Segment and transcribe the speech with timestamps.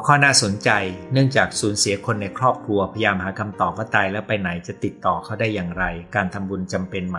[0.00, 0.70] วข้อน่าสนใจ
[1.12, 5.84] เนื่องจากสูญเสียคนในครอบครัวพยายามหาคำตอบว่าตายแล้วไปไหนจะติดต่อเขาได้อย่างไร
[6.16, 7.18] การทำบุญจำเป็นไหม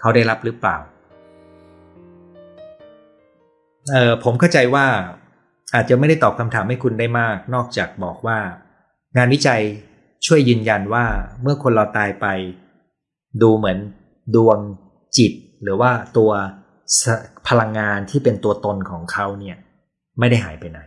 [0.00, 0.76] เขาได้รับหรือเปล่า
[3.92, 4.86] เออผมเข้าใจว่า
[5.74, 8.38] อาจจะไม่ได้ตอบคำถามให้คุณได้มาก นอกจากบอกว่า
[9.16, 9.62] งานวิจัย
[10.26, 11.04] ช่วยยืนยันว่า
[11.42, 12.26] เมื่อคนเราตายไป
[13.42, 13.78] ดูเหมือน
[14.34, 14.58] ดวง
[15.16, 16.30] จิต หรือว่าตัว
[17.48, 19.56] พลังงานที่เป็นตัวตนของเขาเนี่ย
[20.18, 20.80] ไม่ได้หายไปไหน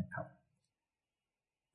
[0.00, 0.24] นะครับ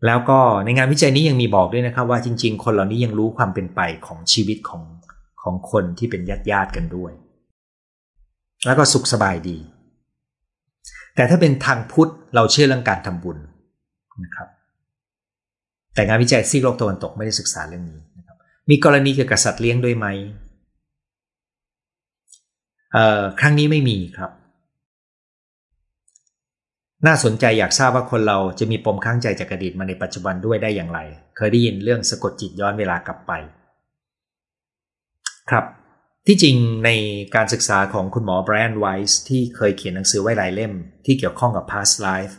[0.05, 4.83] แล้วก็ในงานวิจัยนี้ยังมีบอกด้วยนะครับ ว่าจริง ๆ คนเหล่านี้ยังรู้ความเป็นไปของชีวิตของ
[5.41, 7.11] ของคนที่เป็นญาติญาติกันด้วย
[8.65, 9.57] แล้วก็สุขสบายดี
[11.15, 13.37] แต่ถ้าเป็นทางพุทธเราเชื่อเรื่องการทำบุญ
[14.23, 14.47] นะครับ
[15.93, 18.37] แต่งานวิจัยซีโลกตะวันตกไม่ได้ศึกษาเรื่องนี้นะครับ
[18.69, 20.05] มีกรณีเกี่ยวกับสัตว์เลี้ยงด้วยไหม
[23.39, 24.31] ครั้งนี้ไม่มีครับ
[27.07, 30.99] น่าสนใจอยากทราบว่าคนเราจะมีปมข้างใจจากอดีตมาในปัจจุบันด้วยได้อย่างไร
[31.37, 33.31] เคยได้ยินเรื่องสะกดจิตย้อนเวลากลับไป
[35.49, 35.65] ครับ
[36.27, 36.55] ที่จริง
[36.85, 36.89] ใน
[37.35, 40.73] การศึกษาของคุณหมอแบรนด์ไวส์ที่เคยเขียนหนังสือไว้หลายเล่ม
[41.05, 42.33] ที่เกี่ยวข้องกับ past life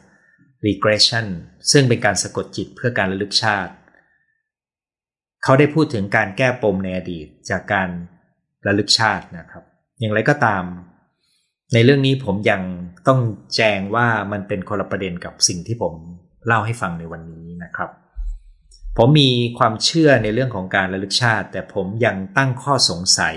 [0.66, 1.27] regression
[1.72, 3.72] ซึ่งเป็นการสะกดจิตเพื่อการระลึกชาติ
[5.44, 7.88] เขาได้พูดถึงการแก้ปมในอดีตจากการ
[8.66, 9.64] ระลึกชาตินะครับ
[9.98, 10.64] อย่างไรก็ตาม
[11.74, 12.62] ในเรื่องนี้ผมยัง
[13.08, 13.20] ต้อง
[13.56, 15.94] แจ้งว่ามันเป็นคนละประเด็นกับสิ่งที่ผม
[16.46, 17.90] เล่าให้ฟังในวันนี้นะครับ
[18.96, 23.36] ผมมีความเชื่อในเรื่องของการระลึกชาติ แต่ผมยังตั้งข้อสงสัย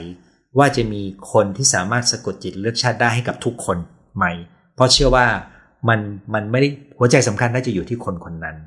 [0.58, 3.78] ว่าจะมีคนที่สามารถสะกดจิตเลือกชาติได้ให้กับทุกคน
[4.18, 4.26] ไหม
[4.76, 5.28] เพราะเชื่อว่า
[5.90, 6.00] มัน
[6.34, 8.58] มันไม่ได้หัวใจสำคัญน่าจะอยู่ที่คนคนนั้น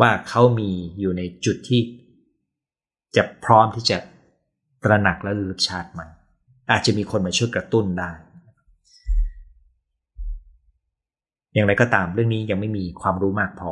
[0.00, 1.80] ว่าเขามีอยู่ในจุดที่
[3.16, 3.98] จะพร้อมที่จะ
[4.84, 6.02] ตระหนักและระลึกชาติใหม
[6.70, 8.10] อาจจะมีคนมาช่วยกระตุ้นได้
[11.52, 13.70] อย่างไรก็ตามเรื่องนี้ยังไม่มีความรู้มากพอ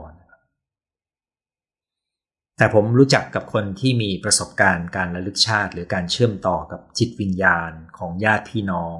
[2.58, 8.98] แต่ผมรู้จักกับคนที่มีประสบการณ์การระลึกชาติ หรือการเชื่อมต่อกับจิตวิญญาณของญาติพี่น้อง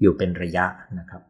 [0.00, 0.66] อยู่เป็นระยะ
[0.98, 1.22] นะครับ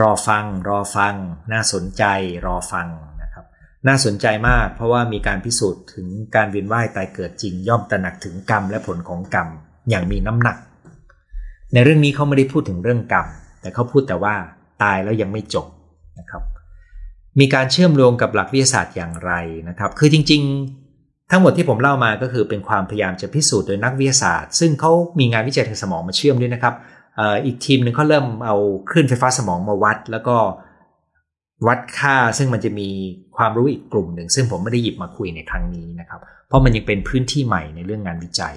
[0.00, 1.14] รอฟัง รอฟัง
[1.52, 2.04] น่าสนใจ
[2.46, 2.88] รอฟัง
[3.22, 3.44] นะครับ
[3.88, 9.48] น่าสนใจมากเพราะว่ามีการพิสูจน์ถึงการเวียนว่ายตายเกิดจริงย่อมตระหนักถึงกรรมและผลของกรรม
[9.90, 10.56] อย่างมีน้ำหนัก
[11.72, 13.26] ในเรื่องนี้เขาไม่ได้พูดถึงเรื่องกรรม
[13.60, 14.34] แต่เขาพูดแต่ว่า
[14.82, 15.66] ตายแล้วยังไม่จบ
[16.18, 16.42] นะครับ
[17.40, 19.32] มีการเชื่อมโยงกับหลักวิทยาศาสตร์อย่างไร
[19.68, 20.42] นะครับ คือจริง
[20.86, 26.74] ๆ ทั้งหมดที่ผมเล่ามาก็คือเป็นความพยายามจะพิสูจน์โดยนักวิทยาศาสตร์ ซึ่งเขามีงานวิจัยทางสมองมาเชื่อมด้วยนะครับ
[27.46, 28.56] อีกทีมหนึ่งเขาเริ่มเอา
[28.90, 30.36] คลื่นไฟฟ้าสมองมาวัด แล้วก็
[31.66, 32.88] วัดค่าซึ่งมันจะมี
[33.36, 38.54] ความรู้อีกกลุ่มหนึ่ง ซึ่งผมไม่ได้หยิบมาคุยในครั้งนี้นะครับ เพราะมันยังเป็นพื้นที่ใหม่ในเรื่องงานวิจัย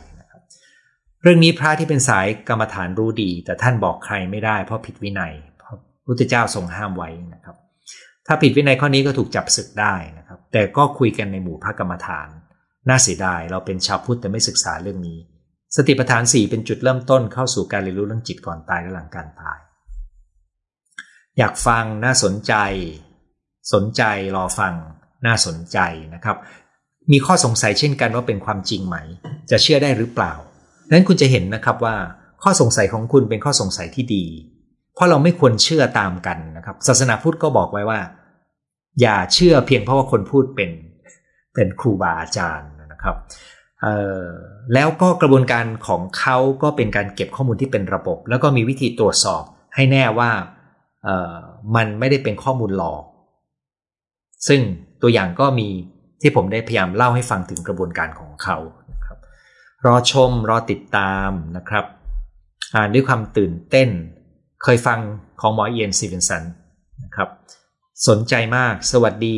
[1.23, 7.55] เรื่องนี้พระที่เป็นสายกรรมฐานรู้ดี แต่ท่านบอกใครไม่ได้เพราะผิดวินัยเพราะพุทธเจ้าทรงห้ามไว้นะครับ
[8.27, 12.27] ถ้าผิดวินัยข้อนี้ก็ถูกจับศึกได้นะครับ แต่ก็คุยกันในหมู่พระกรรมฐาน
[12.89, 15.19] น่าเสียดายเราเป็นชาวพุทธแต่ไม่ศึกษาเรื่องนี้
[15.75, 19.59] สติปัฏฐานสี่เป็นจุดเริ่มต้นเข้าสู่การเรียนรู้เรื่องจิตก่อนตายและหลังการตาย
[21.37, 22.53] อยากฟังน่าสนใจ
[23.73, 24.03] สนใจ
[24.35, 24.73] รอฟัง
[25.25, 25.79] น่าสนใจ
[26.13, 26.37] นะครับ
[27.11, 28.97] มีข้อสงสัยเช่นกันว่าเป็นความจริงไหม
[29.51, 30.33] จะเชื่อได้หรือเปล่า
[30.91, 31.95] นั้นคุณจะเห็นนะครับว่า
[32.43, 34.25] ข้อสงสัยของคุณเป็นข้อสงสัยที่ดี
[34.93, 37.99] เพราะเราไม่ควรเชื่อตามกันนะครับ ศาสนาพุทธก็บอกไว้ว่า
[39.01, 40.71] อย่าเชื่อเพียงเพราะว่าคนพูดเป็น
[41.53, 43.15] เป็นครูบาอาจารย์นะครับ
[44.73, 49.43] แล้วก็กระบวนการของเขาก็เป็นการเก็บข้อมูลที่เป็นระบบ แล้วก็มีวิธีตรวจสอบ
[49.75, 50.29] ให้แน่ว่า
[51.75, 53.03] มันไม่ได้เป็นข้อมูลหลอก
[54.47, 54.61] ซึ่ง
[55.01, 55.67] ตัวอย่างก็มี
[56.21, 58.57] ที่ผมได้พยายามเล่าให้ฟังถึงกระบวนการของเขา
[59.87, 61.85] รอชมรอติดตามนะครับ
[62.75, 63.89] อ่านด้วยความตื่นเต้น
[64.63, 64.99] เคยฟัง
[65.41, 66.43] ของหมอเอียนซีเวนสัน
[67.03, 67.29] นะครับ
[68.07, 69.37] สนใจมากสวัสดี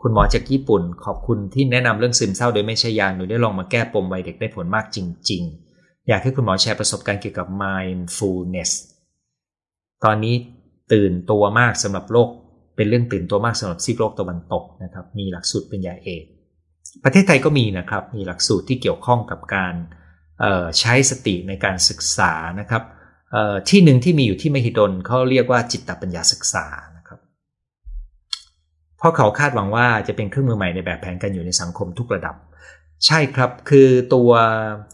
[0.00, 4.98] คุณหมอจากญี่ปุ่น ขอบคุณที่แนะนำเรื่องซึมเศร้าโดยไม่ใช่ยาหนูได้ลองมาแก้ปมวัยเด็กได้ผลมากจ
[5.30, 5.42] ริง
[5.74, 8.70] ๆ อยากให้คุณหมอแชร์ประสบการณ์เกี่ยวกับ mindfulness
[10.04, 10.34] ตอนนี้
[10.92, 12.28] ตื่นตัวมากสำหรับโลก
[12.76, 16.24] เป็นเรื่องตื่นตัวมากสำหรับซีกโลกตะวันตกนะครับมีหลักสูตรเป็นยาเอก
[17.04, 19.74] ประเทศไทยก็มีนะครับ มีหลักสูตรที่เกี่ยวข้องกับการ
[20.78, 22.82] ใช้สติในการศึกษานะครับ
[23.68, 26.66] ที่หนึ่งที่มีอยู่ที่มหิดลเขาเรียกว่าจิตปัญญาศึกษา
[26.96, 27.20] นะครับ
[28.98, 32.36] เพราะเขาคาดหวังว่าจะเป็นเครื่องมือใหม่ในแบบแผนการอยู่ในสังคมทุกระดับ
[33.06, 34.30] ใช่ครับคือตัว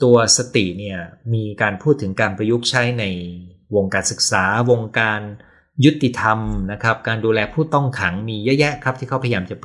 [0.05, 0.99] ตัวสติเนี่ย
[1.35, 3.05] มีการพูดถึงการประยุกต์ใช้ใน
[3.77, 5.21] วงการศึกษา วงการ
[5.85, 6.39] ยุติธรรม
[6.73, 9.57] นะครับ การดูแลผู้ต้องขังมีเยอะแยะครับที่เขาพยายามจะ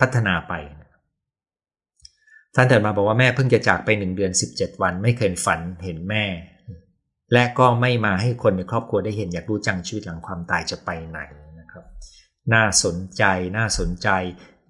[0.00, 0.54] พัฒนาไป
[2.54, 6.24] ท่านเถิดมาบอกว่าแม่เพิ่งจะจากไปหนึ่งเดือน17วัน ไม่เคยฝันเห็นแม่
[7.32, 11.18] และก็ไม่มาให้คนในครอบครัวได้เห็นอยากรู้จังชีวิตหลังความตายจะไปไหน
[11.60, 11.84] นะครับ
[12.52, 13.22] น่าสนใจ
[13.56, 14.08] น่าสนใจ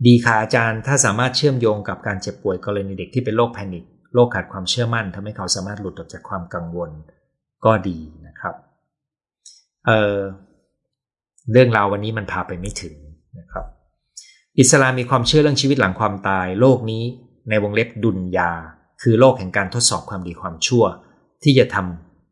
[0.06, 3.84] ดีค่ะอาจารย์ถ้าสามารถเชื่อมโยงกับการเจ็บป่วยกรณีเด็กที่เป็นโรคแพนิค
[4.14, 6.90] โรคขาดความเชื่อมั่นทำให้เขาสามารถหลุดออกจากความกังวล
[7.64, 8.54] ก็ดีนะครับ
[9.86, 10.18] เออ
[11.52, 12.94] เรื่องราววันนี้มันพาไปไม่ถึง
[13.38, 13.64] นะครับ
[14.58, 17.04] อิสลามมีความเชื่อเรื่องชีวิตหลังความตาย โลกนี้
[17.50, 18.52] ในวงเล็บดุนยา
[19.02, 20.84] คือโลกแห่งการทดสอบความดีความชั่ว
[21.42, 21.76] ที่จะท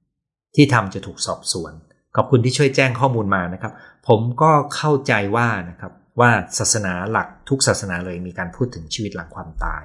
[0.00, 1.72] ำที่ทำจะถูกสอบสวน
[2.16, 3.72] ขอบคุณที่ช่วยแจ้งข้อมูลมานะครับ
[4.08, 9.82] ผมก็เข้าใจว่านะครับว่าศาสนาหลักทุกศาสนาเลยมีการพูดถึงชีวิตหลังความตาย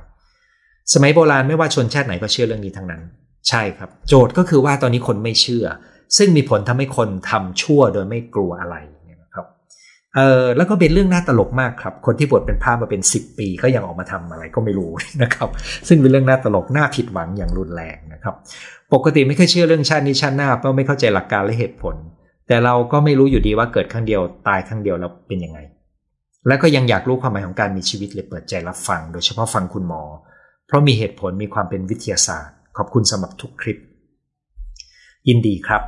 [0.94, 3.01] สมัยโบราณไม่ว่าชนชาติไหนก็เชื่อเรื่องนี้ทั้งนั้น
[3.50, 5.65] ใช่ครับ โจทย์ก็คือว่าตอนนี้คนไม่เชื่อ
[6.18, 8.75] ซึ่งมีผลทำให้คนทำชั่วโดยไม่กลัวอะไร
[10.15, 15.50] เออแล้วก็เป็นเรื่องน่าตลกมากครับ คนที่บวชเป็นพระมาเป็น 10 ปีก็ยังออกมาทำอะไรก็ไม่รู้นะครับ
[15.88, 18.36] ซึ่งเป็นเรื่องน่าตลกน่าผิดหวังอย่างรุนแรงนะครับ
[18.94, 21.95] ปกติไม่เคยเชื่อเรื่องชาตินี้ชาติหน้าเพราะไม่เข้าใจหลักการและเหตุผล
[22.48, 25.60] แต่เราก็ไม่รู้อยู่ดีว่าเกิดครั้งเดียวตายครั้งเดียวแล้วเป็นยังไง
[26.48, 30.04] และก็ยังอยากรู้ความหมายของการมีชีวิตเลยเปิดใจรับฟัง โดยเฉพาะฟังคุณหมอ
[30.68, 33.77] เพราะมีเหตุผลมีความเป็นวิทยาศาสตร์ ขอบคุณสำหรับทุกคลิป
[35.27, 35.81] ยินดีครับ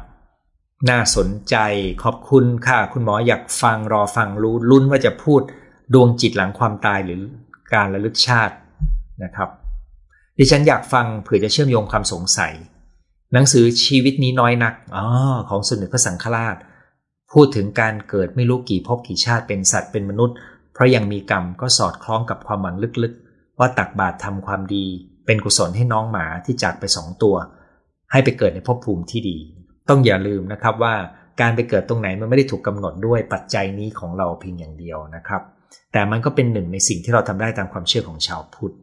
[0.89, 1.55] น่าสนใจ
[2.03, 5.41] ขอบคุณค่ะ คุณหมออยากฟังรอฟังรู้ลุ้นว่าจะพูด
[5.93, 7.21] ดวงจิตหลังความตายหรือ
[7.73, 8.55] การระลึกชาติ
[9.23, 9.49] นะครับ
[10.37, 12.53] ดิฉันอยากฟังเผื่อจะเชื่อมโยงความสงสัย
[13.33, 15.05] หนังสือชีวิตนี้น้อยนักอ๋อ
[15.49, 16.55] ของสมเด็จพระสังฆราช
[17.33, 20.35] พูดถึงการเกิดไม่รู้กี่ภพกี่ชาติเป็นสัตว์เป็นมนุษย์
[20.73, 24.85] เพราะยังมีกรรมก็สอดคล้องกับความหวังลึกๆ ว่าตักบาตรทำความดี
[25.25, 27.35] เป็นกุศลให้น้องหมาที่จากไปสองตัว
[28.11, 29.37] ให้ไปเกิดในภพภูมิที่ดี
[29.89, 30.95] ต้องอย่าลืมนะครับว่า
[31.41, 35.41] การไปเกิดตรงไหนมันไม่ได้ถูกกำหนดด้วยปัจจัยนี้ของเราเพียงอย่างเดียวนะครับ
[35.93, 38.75] แต่มันก็เป็นหนึ่งในสิ่งที่เราทำได้ตามความเชื่อของชาวพุทธ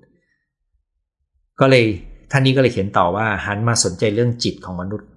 [1.61, 1.85] ก็เลย
[2.31, 5.09] ท่านนี้ก็เลยเขียนต่อว่าหันมาสนใจเรื่องจิตของมนุษย์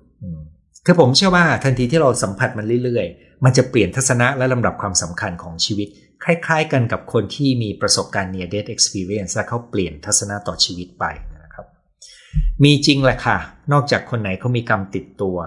[0.86, 5.88] คือผมเชื่อว่าทันทีที่เราสัมผัสมันเรื่อยๆ มันจะเปลี่ยนทัศนะและลำดับความสำคัญของชีวิต
[6.24, 11.06] คล้ายๆ กันกับคนที่มีประสบการณ์ near death experience และเขาเปลี่ยนทัศนะต่อชีวิตไป
[11.44, 11.66] นะครับ
[12.64, 13.38] มีจริงแหละค่ะ
[13.72, 15.38] นอกจากคนไหนเขามีกรรมติดตัว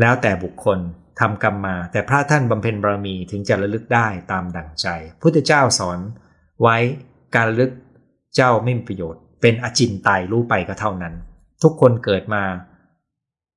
[0.00, 0.78] แล้วแต่บุคคล
[1.20, 4.86] ทำกรรมมา แต่พระท่านบำเพ็ญบารมีถึงจะระลึกได้ตามดั่งใจ
[5.22, 5.98] พุทธเจ้าสอน
[6.62, 6.76] ไว้
[7.34, 7.72] การระลึก
[8.36, 11.14] เจ้าไม่มีประโยชน์ เป็นอจินไตยรู้ไปก็เท่านั้น
[11.62, 12.42] ทุกคนเกิดมา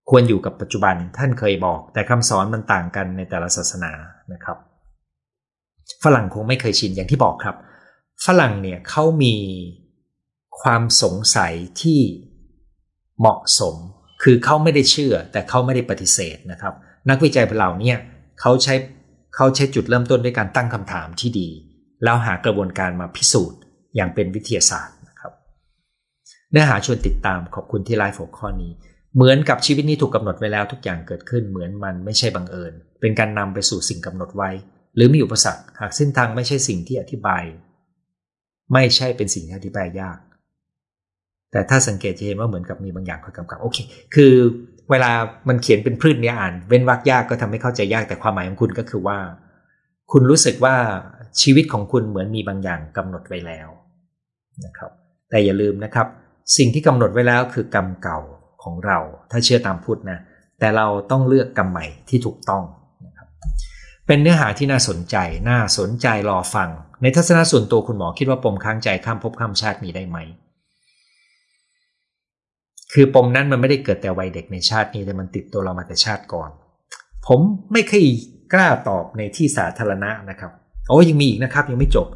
[0.10, 3.92] ควรอยู่กับปัจจุบันท่านเคยบอก แต่คำสอนมันต่างกันในแต่ละศาสนา
[4.34, 4.58] นะครับ
[6.04, 7.56] ฝรั่งคงไม่เคยชินอย่างที่บอกครับ
[8.26, 9.36] ฝรั่งเนี่ยเขามี
[10.62, 12.00] ความสงสัยที่
[13.20, 13.76] เหมาะสม
[14.24, 16.74] คือเขาไม่ได้เชื่อแต่เขาไม่ได้ปฏิเสธนะครับ
[17.10, 17.94] นักวิจัยเหล่านี้
[18.42, 18.76] เขาใช้
[19.36, 21.50] เขาใช้จุดเริ่มต้นด้วยการตั้งคำถามที่ดี
[22.04, 23.60] แล้วหากระบวนการมาพิสูจน์
[23.96, 25.32] อย่างเป็นวิทยาศาสตร์นะครับ
[26.52, 28.72] เนื้อหาชวนติดตามขอบคุณที่ไลฟ์หัวข้อนี้
[29.16, 34.50] เหมือนกับชีวิตนี้ถูกกาหนดไว้แล้วทุกอย่างเกิดขึ้นเหมือนมันไม่ใช่บังเอิญ เป็นการนำไปสู่สิ่งกำหนดไว้
[34.96, 37.44] หรือมีอุปสรรคหากเส้นทางไม่ใช่สิ่งที่อธิบาย
[38.74, 40.18] ไม่ใช่เป็นสิ่งที่อธิบายยาก
[41.52, 43.78] แต่ถ้าสังเกตจะเห็นว่าเหมือนกับมีบางอย่างคอยกำกับโอเค
[44.16, 44.34] คือ
[44.90, 45.12] เวลา
[45.48, 49.18] มันเขียนเป็นพืชเนี้ยอ่าน เว้นวรรคยากก็ทำให้เข้าใจยากแต่ความหมายของคุณก็คือว่า
[50.12, 50.76] คุณรู้สึกว่า
[51.42, 53.70] ชีวิตของคุณเหมือนมีบางอย่างกำหนดไว้แล้ว
[54.66, 54.92] นะครับ
[55.30, 56.08] แต่อย่าลืมนะครับ
[56.58, 58.20] สิ่งที่กำหนดไว้แล้วคือกรรมเก่า
[58.64, 59.00] ของเรา
[59.32, 60.20] ถ้าเชื่อตามพุทธนะ
[60.60, 62.64] แต่เราต้องเลือกกรรมใหม่ที่ถูกต้อง
[63.06, 63.28] นะครับ
[64.08, 65.16] เป็นเนื้อหาที่น่าสนใจ
[65.50, 66.70] น่าสนใจรอฟัง
[67.02, 70.18] ในทัศนะส่วนตัวคุณหมอคิดว่าปมค้างใจข้ามภพข้ามชาติมีได้ไหม
[72.94, 76.50] คือปมนั้นมันไม่ได้เกิดแต่วัยเด็กในชาตินี้แต่มันติดตัวเรามาแต่ชาติก่อน
[77.28, 77.40] ผม
[77.74, 78.06] ไม่เคย
[78.54, 80.52] กล้าตอบในที่สาธารณะนะครับ
[80.90, 82.08] โอ้ยังมีอีกนะครับ ยังไม่จบ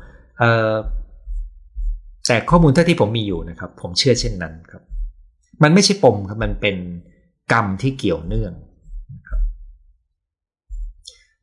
[2.27, 4.83] แต่ข้อมูลเท่าที่ผมมีอยู่นะครับ ผมเชื่อเช่นนั้นครับ
[5.63, 6.75] มันไม่ใช่ปมครับมันเป็น
[7.53, 8.53] กรรมที่เกี่ยวเนื่อง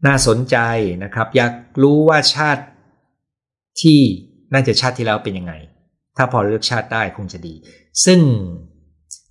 [0.06, 0.56] น่าสนใจ
[1.04, 2.64] นะครับ อยากรู้ว่าชาติ
[3.80, 4.00] ที่
[4.52, 5.52] น่าจะชาติที่แล้วเป็นยังไง
[6.16, 7.54] ถ้าพอเลือกชาติได้คงจะดี
[8.04, 8.20] ซึ่ง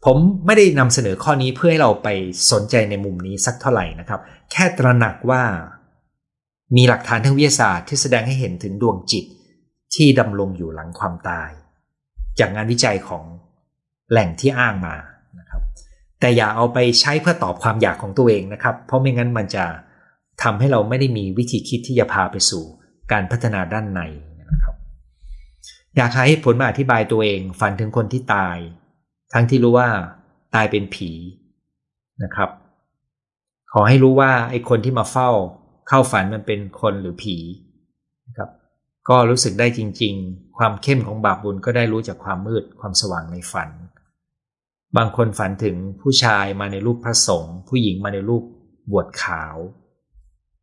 [0.06, 2.08] ผมไม่ได้นำเสนอข้อนี้เพื่อให้เราไป
[2.52, 4.20] สนใจในมุมนี้สักเท่าไหร่นะครับ
[4.52, 5.44] แค่ตระหนักว่า
[6.76, 9.26] มีหลักฐานทางวิทยาศาสตร์ที่แสดงให้เห็นถึงดวงจิต
[9.96, 11.50] ที่ดำรงอยู่หลังความตาย
[12.40, 13.24] จากงานวิจัยของ
[14.12, 14.96] แหล่งที่อ้างมา
[15.40, 15.62] นะครับ
[16.20, 19.66] แต่อย่าเอาไปใช้เพื่อตอบความอยากของตัวเองนะครับ เพราะไม่งั้นมันจะ
[20.44, 22.64] ทำให้เราไม่ได้มีวิธีคิดที่จะพาไปสู่
[23.12, 24.02] การพัฒนาด้านใน
[24.52, 24.76] นะครับ
[25.98, 28.58] อยากให้ผลมาอธิบายตัวเอง ฝันถึงคนที่ตาย
[29.34, 29.90] ทั้งที่รู้ว่า
[30.56, 31.12] ตายเป็นผี
[32.24, 32.50] นะครับ
[33.74, 35.30] ขอให้รู้ว่าไอ้คนที่มาเฝ้า
[35.88, 37.38] เข้าฝันมันเป็นคนหรือผี
[38.28, 38.50] นะครับ
[39.10, 43.70] ก็รู้สึกได้จริง ๆ ความเข้มของบาปบุญก็ได้รู้จากความมืดความสว่างในฝัน
[44.98, 48.44] บางคนฝันถึงผู้ชายมาในรูปพระสงฆ์ผู้หญิงมาในรูป
[48.92, 49.58] บวชขาว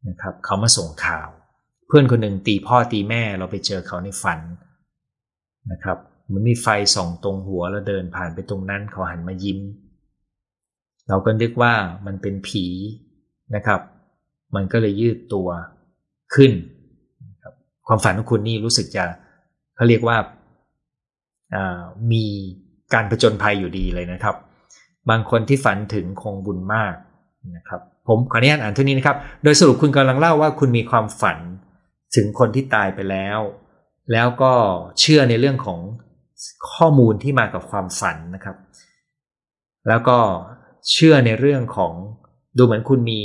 [0.09, 1.29] นะครับ เขามาส่งข่าว
[1.87, 4.41] เพื่อนคนหนึ่งตีพ่อตีแม่เราไปเจอเขาในฝัน
[5.73, 5.99] นะครับ
[6.33, 9.59] มันมีไฟส่องตรงหัวแล้วเดินผ่านไปตรงนั้นเขาหันมายิ้ม
[11.09, 11.73] เราก็นึกว่า
[12.07, 12.65] มันเป็นผี
[13.55, 13.81] นะครับ
[14.55, 15.49] มันก็เลยยืดตัว
[16.35, 16.53] ขึ้น
[17.87, 19.05] ความฝันของคุณนี่รู้สึกจะ
[19.77, 20.17] เขาเรียกว่า
[22.13, 22.25] มี
[22.95, 24.37] การผจญภัยอยู่ดีเลยนะครับ
[25.11, 26.95] บางคนที่ฝันถึงคงบุญมาก
[27.57, 31.39] นะครับ ผมขออนุญาตอ่านเท่านี้นะครับ โดยสรุปคุณกำลังเล่าว่าคุณมีความฝัน
[32.17, 33.39] ถึงคนที่ตายไปแล้ว
[34.13, 34.53] แล้วก็
[35.01, 35.81] เชื่อในเรื่องของ
[36.73, 38.57] ข้อมูลที่มากับความฝันนะครับ
[39.89, 40.19] แล้วก็
[40.91, 41.93] เชื่อในเรื่องของ
[42.57, 43.21] ดูเหมือนคุณมี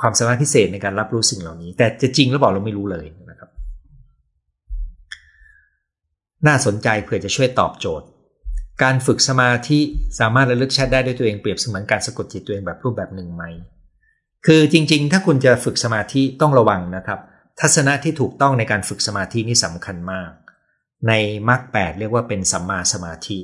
[0.00, 3.50] ความสามารถพิเศษในการรับรู้สิ่งเหล่านี้ แต่จะจริงหรือเปล่าเราไม่รู้เลยนะครับ
[6.46, 8.06] น่าสนใจเผื่อจะช่วยตอบโจทย์
[8.82, 9.78] การฝึกสมาธิ
[10.20, 13.44] สามารถระลึกชาติได้ด้วยตัวเองเปรียบเสมือนการสะกดจิตตัวเองแบบรูปแบบหนึ่งไหม
[14.46, 17.18] คือจริง ๆ ถ้าคุณจะฝึกสมาธิต้องระวังนะครับ
[17.60, 20.30] ทัศนะที่ถูกต้องในการฝึกสมาธินี่สำคัญมาก
[21.08, 21.12] ใน
[21.48, 23.38] มรรคแเรียกว่าเป็นสัมมาสมาธิ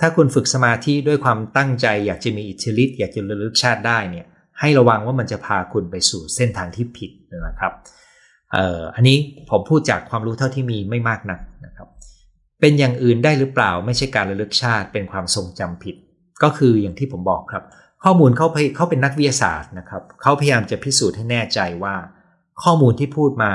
[0.00, 4.26] ถ้าคุณฝึกสมาธิด้วยความตั้งใจอยากจะมีอิทธิฤทธิ์อยากจะระลึกชาติได้เนี่ย
[4.60, 7.10] ให้ระวังว่ามันจะพาคุณไปสู่เส้นทางที่ผิด
[7.46, 7.72] นะครับ
[8.52, 9.18] เอ่ออันนี้
[9.50, 11.88] ผมพูดจากความรู้เท่าที่มีไม่มากนักนะครับ
[12.60, 15.96] เป็นอย่างอื่นได้หรือเปล่า ไม่ใช่การระลึกชาติเป็นความทรงจำผิด
[16.42, 17.64] ก็คืออย่างที่ผมบอกครับ
[18.04, 21.94] ข้อมูลเขาเขาเป็นนักวิทยาศาสตร์นะครับเขาพยายามจะพิสูจน์ให้แน่ใจว่า
[22.62, 23.52] ข้อมูลที่พูดมา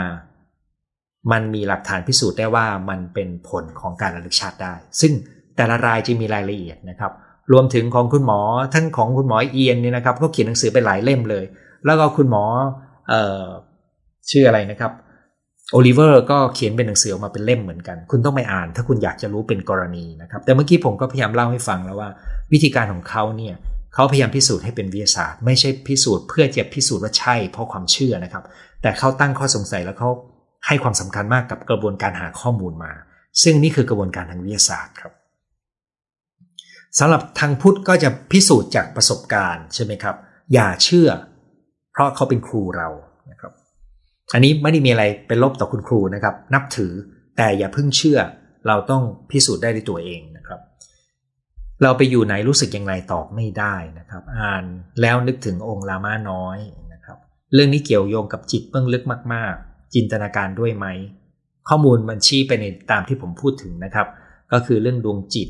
[1.32, 5.12] มันมีหลักฐานพิสูจน์ได้ว่ามันเป็นผลของการระลึกชาติได้ ซึ่ง
[5.56, 7.12] แต่ละรายจะมีรายละเอียดนะครับ
[7.52, 8.40] รวมถึงของคุณหมอ
[8.74, 11.46] ท่านของคุณหมอเอียนเนี่ยนะครับก็เขียนหนังสือไปหลายเล่มเลย
[11.86, 12.44] แล้วก็คุณหมอ
[13.10, 13.46] เอ่อ
[14.32, 14.92] ชื่ออะไรนะครับ
[15.72, 22.10] โอลิเวอร์ก็เขียนเป็นหนังสือออกมาเป็นเล่มเหมือนกัน คุณต้องไปอ่าน ถ้าคุณอยากจะรู้เป็นกรณีนะครับ แต่เมื่อกี้ผมก็พยายามเล่าให้ฟังแล้วว่า
[22.54, 23.56] วิธีการของเขาเนี่ย
[23.94, 28.44] เขาพยายามพิสูจน์ให้เป็นวิทยาศาสตร์ ไม่ใช่พิสูจน์เพื่อจะพิสูจน์ว่าใช่เพราะความเชื่อนะครับ
[28.82, 30.10] แต่เขาตั้งข้อสงสัยแล้วเขา
[30.66, 32.92] ให้ความสำคัญมากกับกระบวนการหาข้อมูลมา
[33.44, 35.14] ซึ่งนี่คือกระบวนการทางวิทยาศาสตร์ครับ
[37.00, 40.16] สำหรับทางพุทธก็จะพิสูจน์จากประสบการณ์ใช่ไหมครับ
[40.54, 41.10] อย่าเชื่อ
[41.94, 42.90] เพราะเขาเป็นครูเรา
[43.32, 43.52] นะครับ
[44.34, 46.94] อันนี้ไม่ได้มีอะไรเป็นลบต่อคุณครูนะครับ นับถือ
[47.38, 48.20] แต่อย่าเพิ่งเชื่อ
[48.68, 50.60] เราต้องพิสูจน์ได้ด้วยตัวเองนะครับ
[51.84, 54.64] เราไปอยู่ไหนรู้สึกยังไงตอบไม่ได้นะครับ อ่าน
[55.02, 56.58] แล้วนึกถึงองค์ลามาน้อย
[56.94, 57.18] นะครับ
[57.54, 59.04] เรื่องนี้เกี่ยวโยงกับจิตเบื้องลึก
[59.36, 59.56] มาก
[59.94, 60.86] จินตนาการด้วยไหม
[61.70, 64.08] ข้อมูลมันชี้ไปในตามที่ผมพูดถึงนะครับ
[64.52, 65.50] ก็คือเรื่องดวงจิต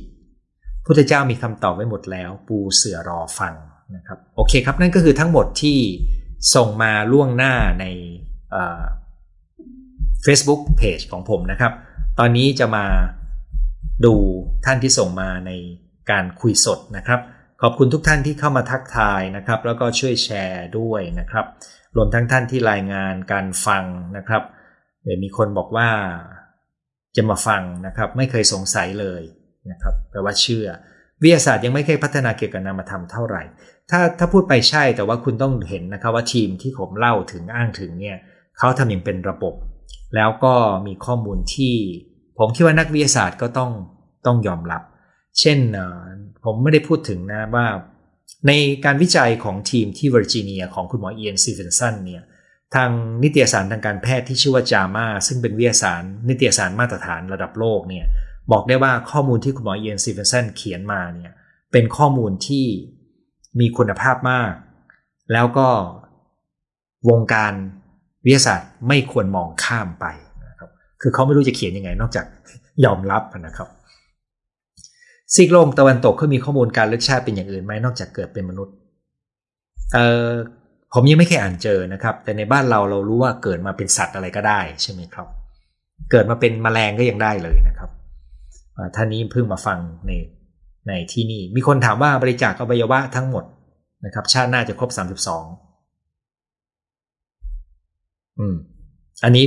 [0.85, 3.53] พุทธเจ้ามีคำตอบไว้หมดแล้ว ปูเสือรอฟัง
[3.95, 5.77] นะครับโอเคครับ นั่นก็คือทั้งหมดที่
[6.55, 7.85] ส่งมาล่วงหน้าใน
[10.25, 11.73] Facebook Page ของผมนะครับ
[12.19, 12.85] ตอนนี้จะมา
[14.05, 14.13] ดู
[14.65, 15.51] ท่านที่ส่งมาใน
[16.11, 17.19] การคุยสดนะครับ
[17.61, 21.45] ขอบคุณทุกท่านที่เข้ามาทักทายนะครับ แล้วก็ช่วยแชร์ด้วยนะครับ
[21.95, 23.83] รวมทั้งท่านที่รายงานการฟัง
[24.17, 24.43] นะครับ
[25.03, 25.89] เดี๋ยวมีคนบอกว่า
[27.15, 29.21] จะมาฟังนะครับ ไม่เคยสงสัยเลย
[29.71, 30.67] นะครับแปลว่าเชื่อ
[31.21, 33.43] วิทยาศาสตร์ยังไม่เคยพัฒนาเกี่ยวกับนามธรรมเท่าไหร่
[33.89, 38.17] ถ้าถ้าพูดไปใช่แต่ว่าคุณต้องเห็นนะครับว่าทีมที่ผมเล่าถึงอ้างถึงเนี่ย
[38.57, 39.53] เขาทำอย่างเป็นระบบ
[40.15, 40.53] แล้วก็
[40.87, 41.75] มีข้อมูลที่
[42.37, 43.71] ผมคิดว่านักวิทยาศาสตร์ก็ต้อง
[44.25, 44.81] ต้องยอมรับ
[45.39, 45.59] เช่น
[46.43, 47.67] ผมไม่ได้พูดถึงนะว่า
[48.47, 48.51] ใน
[48.85, 52.23] การวิจัยของทีมที่เวอร์จิเนียของคุณหมอเอียน สตีเวนสันเนี่ย
[52.75, 52.89] ทาง
[53.23, 58.05] นิตยสารทางการแพทย์ที่ชื่อว่า JAMA ซึ่งเป็นวิทยาศาสตร์นิตยสารมาตรฐานระดับโลกเนี่ย
[58.51, 61.31] บอกได้ว่าข้อมูลที่คุณหมอเอียน สตีเวนสันเขียนมาเนี่ย
[61.71, 62.65] เป็นข้อมูลที่
[63.59, 64.53] มีคุณภาพมาก
[65.33, 65.69] แล้วก็
[67.09, 67.53] วงการ
[68.25, 70.05] วิทยาศาสตร์ไม่ควรมองข้ามไป
[70.47, 70.69] นะครับ
[71.01, 72.25] คือเขาไม่รู้จะเขียนยังไงนอกจาก
[72.85, 73.67] ยอมรับนะครับ
[75.35, 78.75] ซีกโลกตะวันตกเขามีข้อมูลการเลือกชาติเป็นอย่างอื่นไหมนอกจากเกิดเป็นมนุษย์
[79.93, 80.29] เออ
[80.93, 85.27] ผมยังไม่เคยอ่านเจอนะครับ แต่ในบ้านเราเรารู้ว่าเกิดมาเป็นสัตว์อะไรก็ได้ใช่ไหมครับ
[86.11, 87.89] เกิดมาเป็นมแมลงก็ยังได้เลยนะครับ
[88.95, 90.11] ท่านนี้เพิ่งมาฟังใน
[90.87, 93.43] ในที่นี่ มีคนถามว่าบริจาคอวัยวะทั้งหมด
[94.05, 95.45] นะครับ ชาติหน้าจะครบสามสิบสอง
[98.39, 98.55] อืม
[99.23, 99.45] อันนี้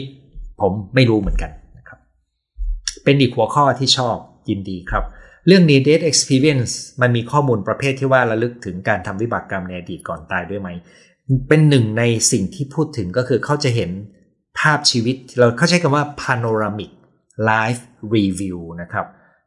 [0.60, 1.98] ผมไม่รู้เหมือนกันนะครับ
[3.04, 4.16] เป็นอีกหัวข้อที่ชอบ
[4.48, 5.04] ยินดีครับ
[5.50, 10.68] เรื่อง needed experience มันมีข้อมูลประเภทที่ว่าระลึกถึงการทำวิบากกรรมในอดีตก่อนตายด้วยไหม
[11.48, 12.02] เป็นหนึ่งใน
[12.32, 13.90] สิ่งที่พูดถึงก็คือเขาจะเห็น
[14.58, 16.90] ภาพชีวิต เราเขาใช้คำว่า panoramic
[17.50, 17.82] life
[18.14, 19.06] review นะครับ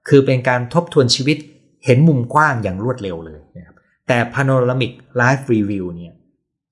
[0.09, 1.37] คือเป็นการทบทวนชีวิต
[1.85, 3.75] เห็นมุมกว้างอย่างรวดเร็วเลยนะครับ
[4.07, 6.13] แต่ panoramic life review เนี่ย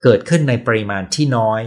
[0.03, 1.61] เกิดขึ้นในปริมาณที่น้อย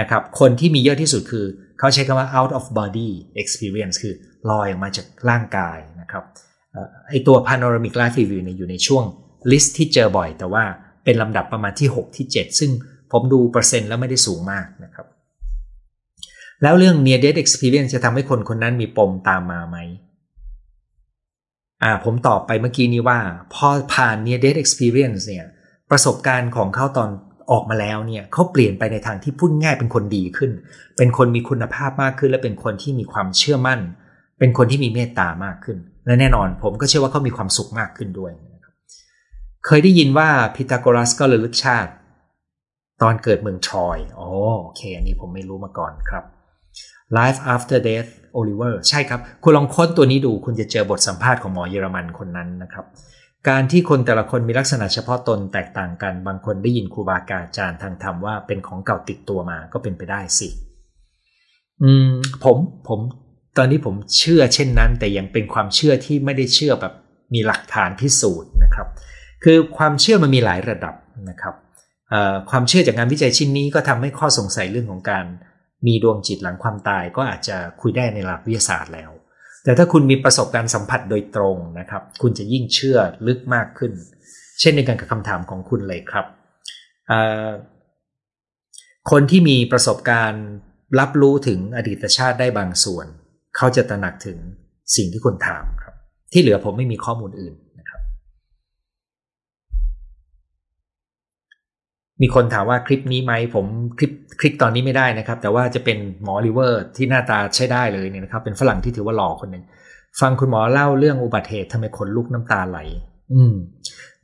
[0.00, 1.46] นะครับ คนที่มีเยอะที่สุดคือ
[1.78, 3.10] เขาใช้คำว่า out of body
[3.42, 4.14] experience คือ
[4.50, 6.24] ลอยออกมาจากร่างกายนะครับ
[7.08, 9.04] ไอตัว panoramic life review เนี่ยอยู่ในช่วง
[9.50, 10.64] list ที่เจอบ่อย แต่ว่า
[11.04, 12.70] เป็นลำดับประมาณที่ 6 ที่ 7 ซึ่ง
[13.12, 15.06] ผมดูเปอร์เซ็นต์แล้วไม่ได้สูงมากนะครับ
[16.62, 19.78] แล้วเรื่อง near death experience จะทำให้คนคนนั้นมีปมตามมาไหม
[21.82, 23.18] อ่าผมตอบไปเมื่อกี้นี้ว่า
[23.54, 25.46] พอผ่าน near death experience เนี่ย
[25.90, 27.08] ประสบการณ์ของเขาตอน
[27.50, 30.50] ออกมาแล้วเนี่ยเขาเปลี่ยนไปในทางที่พูดง่ายเป็นคนดีขึ้น
[30.96, 33.80] เป็นคนมีคุณภาพมากขึ้น และเป็นคนที่มีความเชื่อมั่น
[34.38, 35.78] เป็นคนที่มีเมตตามากขึ้น
[36.10, 38.32] และแน่นอนผมก็เชื่อว่าเขามีความสุขมากขึ้นด้วย
[39.66, 41.92] เคยได้ยินว่าพิทาโกรัสก็ระลึกชาติ
[43.02, 44.22] ตอนเกิดเมืองทรอยโอ
[44.76, 46.24] เคอันนี้ผมไม่รู้มาก่อนครับ
[47.18, 52.84] Life After Death Oliver ใช่ครับ คุณลองค้นตัวนี้ดูคุณจะเจอบทสัมภาษณ์ของหมอเยอรมันคนนั้นนะครับ
[53.48, 60.48] การที่คนแต่ละคนมีลักษณะเฉพาะตนแตกต่างกัน บางคนได้ยินครูบาอาจารย์ทางธรรมว่าเป็นของเก่าติดตัวมาก็เป็นไปได้สิ
[61.82, 62.10] อืม
[62.44, 62.56] ผม
[62.88, 63.00] ผม
[63.56, 66.94] ตอนนี้ผมเชื่อเช่นนั้น แต่ยังเป็นความเชื่อที่ไม่ได้เชื่อแบบ
[67.34, 68.88] มีหลักฐานพิสูจน์นะครับ
[69.44, 70.94] คือความเชื่อมันมีหลายระดับ
[71.30, 71.54] นะครับ
[72.50, 75.26] ความเชื่อจากงานวิจัยชิ้นนี้ก็ทำให้ข้อสงสัยเรื่องของการ
[75.86, 79.10] มีดวงจิตหลังความตายก็อาจจะคุยได้ในหลักวิทยาศาสตร์แล้ว
[79.64, 83.92] แต่ถ้าคุณมีประสบการณ์สัมผัสโดยตรงนะครับ คุณจะยิ่งเชื่อลึกมากขึ้น
[84.60, 86.26] เช่นในการกับคำถามของคุณเลยครับ
[89.10, 90.44] คนที่มีประสบการณ์
[90.98, 93.06] รับรู้ถึงอดีตชาติได้บางส่วน
[93.56, 94.38] เขาจะตระหนักถึง
[94.96, 95.94] สิ่งที่คุณถามครับ
[96.32, 98.00] ที่เหลือผมไม่มีข้อมูลอื่นนะครับ
[102.20, 103.66] มีคนถามว่าคลิปนี้ไหมผม
[103.98, 109.64] คลิปคลิกตอนนี้ไม่ได้นะครับ แต่ว่าจะเป็นหมอโอลิเวอร์ที่หน้าตาใช้ได้เลยเนี่ยนะครับ เป็นฝรั่งที่ถือว่าหล่อคนหนึ่ง
[110.20, 112.78] ฟังคุณหมอเล่าเรื่องอุบัติเหตุทำไมขนลุกน้ำตาไหล
[113.32, 113.54] อืม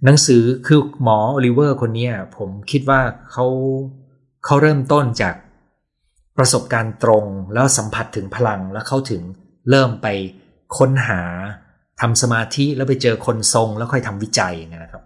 [0.05, 3.01] หนังสือคือหมอโอลิเวอร์คนนี้ผมคิดว่า
[3.33, 3.47] เขา
[4.45, 5.35] เขาเริ่มต้นจาก
[6.39, 7.25] ประสบการณ์ตรง
[7.55, 9.23] แล้วสัมผัสถึงพลังแล้วเข้าถึง
[9.71, 10.07] เริ่มไป
[10.79, 11.23] ค้นหา
[12.01, 15.03] ทำสมาธิแล้วไปเจอคนทรงแล้วค่อยทำวิจัยนะครับ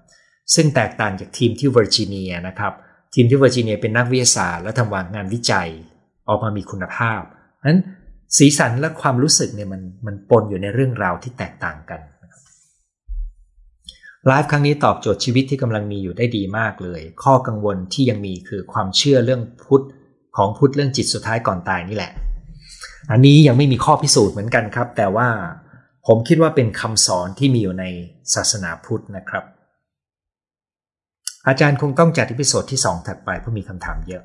[0.54, 2.72] ซึ่งแตกต่างจากทีมที่เวอร์จิเนียนะครับ
[3.14, 5.68] ทีมที่เวอร์จิเนียเป็นนักวิทยาศาสตร์และทำวางงานวิจัย
[6.28, 7.20] ออกมามีคุณภาพ
[7.66, 7.80] นั้น
[8.36, 12.00] สีสันและความรู้สึกเนี่ยมันมันปนอยู่ในเรื่องราวที่แตกต่างกัน
[14.26, 19.84] ไลฟ์ครั้งนี้ตอบโจทย์ชีวิตที่กำลังมีอยู่ได้ดีมากเลย ข้อกังวลที่ยังมีคือความเชื่อเรื่องพุทธ
[20.40, 22.12] ของพุทธเรื่องจิตสุดท้ายก่อนตายนี่แหละ
[23.10, 25.28] อันนี้ยังไม่มีข้อพิสูจน์เหมือนกันครับ แต่ว่า
[26.06, 27.84] ผมคิดว่าเป็นคำสอนที่มีอยู่ใน
[28.34, 29.44] ศาสนาพุทธนะครับ
[31.48, 34.22] อาจารย์คงต้องจัด episode ที่ 2 ถัดไปเพราะมีคำถามเยอะ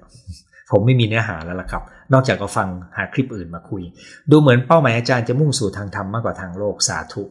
[0.71, 3.83] ผมไม่มีเนื้อหาแล้วล่ะครับ นอกจากก็ฟังหาคลิปอื่นมาคุย
[4.31, 7.23] ดูเหมือนเป้าหมายอาจารย์จะมุ่งสู่ทางธรรมมากกว่าทางโลกสาธุ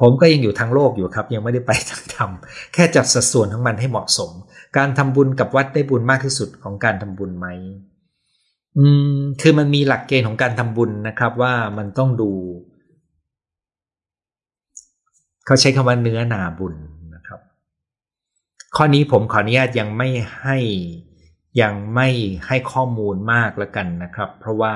[0.00, 2.30] ผมก็ยังอยู่ทางโลกอยู่ครับ ยังไม่ได้ไปทางธรรม
[2.74, 4.30] แค่จัดสัดส่วนของมันให้เหมาะสม
[4.76, 7.46] การทำบุญกับวัดได้บุญมากที่สุดของการทำบุญไหม
[8.78, 12.32] อืมคือมันมีหลักเกณฑ์ของการทำบุญนะครับ ว่ามันต้องดู
[15.46, 16.74] เขาใช้คำว่าเนื้อนาบุญ
[17.14, 17.40] นะครับ
[18.76, 20.08] ข้อนี้ผมขออนุญาตยังไม่
[20.40, 20.58] ให้
[21.62, 22.08] ยังไม่
[22.46, 24.74] ให้ข้อมูลมากแล้วกันนะครับ เพราะว่า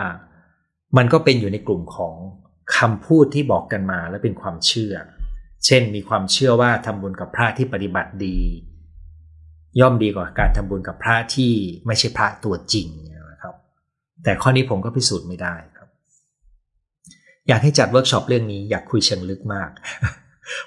[0.96, 2.14] มันก็เป็นอยู่ในกลุ่มของ
[2.76, 4.94] คำพูดที่บอกกันมาและเป็นความเชื่อ
[5.66, 8.38] เช่น มีความเชื่อว่าทำบุญกับพระที่ปฏิบัติดี
[9.80, 11.52] ย่อมดีกว่าการทำบุญกับพระที่
[11.86, 12.88] ไม่ใช่พระตัวจริง
[14.24, 15.88] แต่ข้อนี้ผมก็พิสูจน์ไม่ได้ครับ
[17.48, 19.70] อยากให้จัดเวิร์กช็อปเรื่องนี้อยากคุยเชิงลึกมาก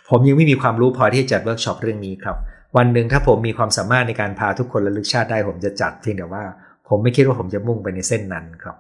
[0.10, 2.38] ผมยังไม่มีความรู้พอที่จะจัดเวิร์กช็อปเรื่องนี้ครับ
[2.78, 6.44] วันหนึ่งถ้าผมมีความสามารถในการพาทุกคนระลึกชาติได้ผมจะจัดเพียงแต่ว่า
[6.90, 8.78] ผมไม่คิดว่าผมจะมุ่งไปในเส้นนั้นครับ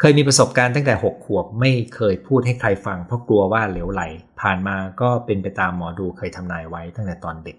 [0.00, 4.02] เคยมีประสบการณ์ตั้งแต่หกขวบไม่เคยพูดให้ใครฟังเพราะกลัวว่าเหลวไหล
[4.40, 7.56] ผ่านมาก็เป็นไปตามหมอดูเคยทำนายไว้ตั้งแต่ตอนเด็ก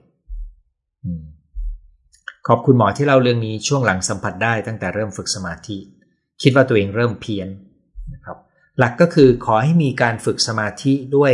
[2.47, 5.77] ขอบคุณหมอที่เล่าเรื่องนี้ช่วงหลังสัมผัสได้ตั้งแต่เริ่มฝึกสมาธิ
[6.41, 7.49] คิดว่าตัวเองเริ่มเพี้ยน
[8.13, 8.37] นะครับ
[8.77, 11.33] หลักก็คือขอให้มีการฝึกสมาธิด้วย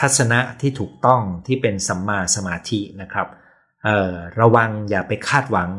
[0.00, 3.26] ทัศนะที่ถูกต้องที่เป็นสัมมาสมาธินะครับ
[4.40, 5.70] ระวังอย่าไปคาดหวัง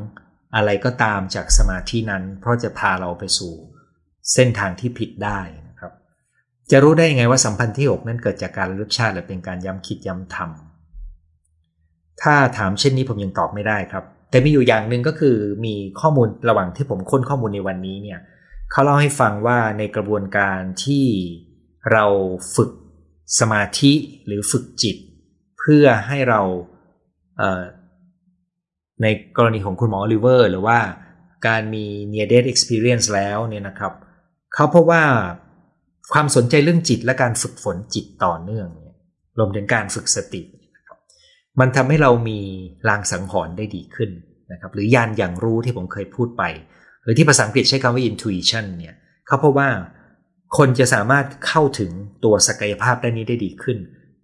[0.55, 3.53] อะไรก็ตามจากสมาธินั้น เพราะจะพาเราไปสู่
[4.33, 5.91] เส้นทางที่ผิดได้นะครับ
[6.71, 15.35] จะรู้ได้ยังไงว่าสัมพันธ์ที่ 6 นั้นเกิดจากการลึกชาติหรือเป็นการย้ำคิดย้ำทำถ้าถามเช่นนี้ผมยังตอบไม่ได้ครับ แต่มีอยู่อย่างหนึ่งก็คือ
[15.65, 18.19] มีข้อมูลระหว่างที่ผมค้นข้อมูลในวันนี้เนี่ย
[18.71, 21.05] เขาเล่าให้ฟังว่าในกระบวนการที่
[21.91, 22.05] เรา
[22.55, 22.71] ฝึก
[23.39, 23.93] สมาธิ
[24.25, 24.97] หรือฝึกจิต
[25.59, 26.41] เพื่อให้เรา
[29.01, 30.79] ในกรณีของคุณหมอลิเวอร์ หรือว่า
[31.47, 33.93] การมี near death experience แล้วเนี่ยนะครับ
[34.53, 35.03] เขาพบว่า
[36.13, 38.67] ความสนใจเรื่องจิตและการฝึกฝนจิตต่อเนื่อง
[39.39, 40.41] รวมถึงการฝึกสติ
[41.59, 42.39] มันทำให้เรามี
[42.89, 44.09] ลางสังหรณ์ได้ดีขึ้น
[44.51, 46.43] นะครับ หรือยานอย่างรู้ที่ผมเคยพูดไป
[47.09, 48.95] รือที่ภาษาอังกฤษใช้คำว่า intuition เนี่ย
[49.27, 49.69] เขาพบว่า
[50.57, 51.91] คนจะสามารถเข้าถึง
[52.23, 53.77] ตัวศักยภาพด้านนี้ได้ดีขึ้น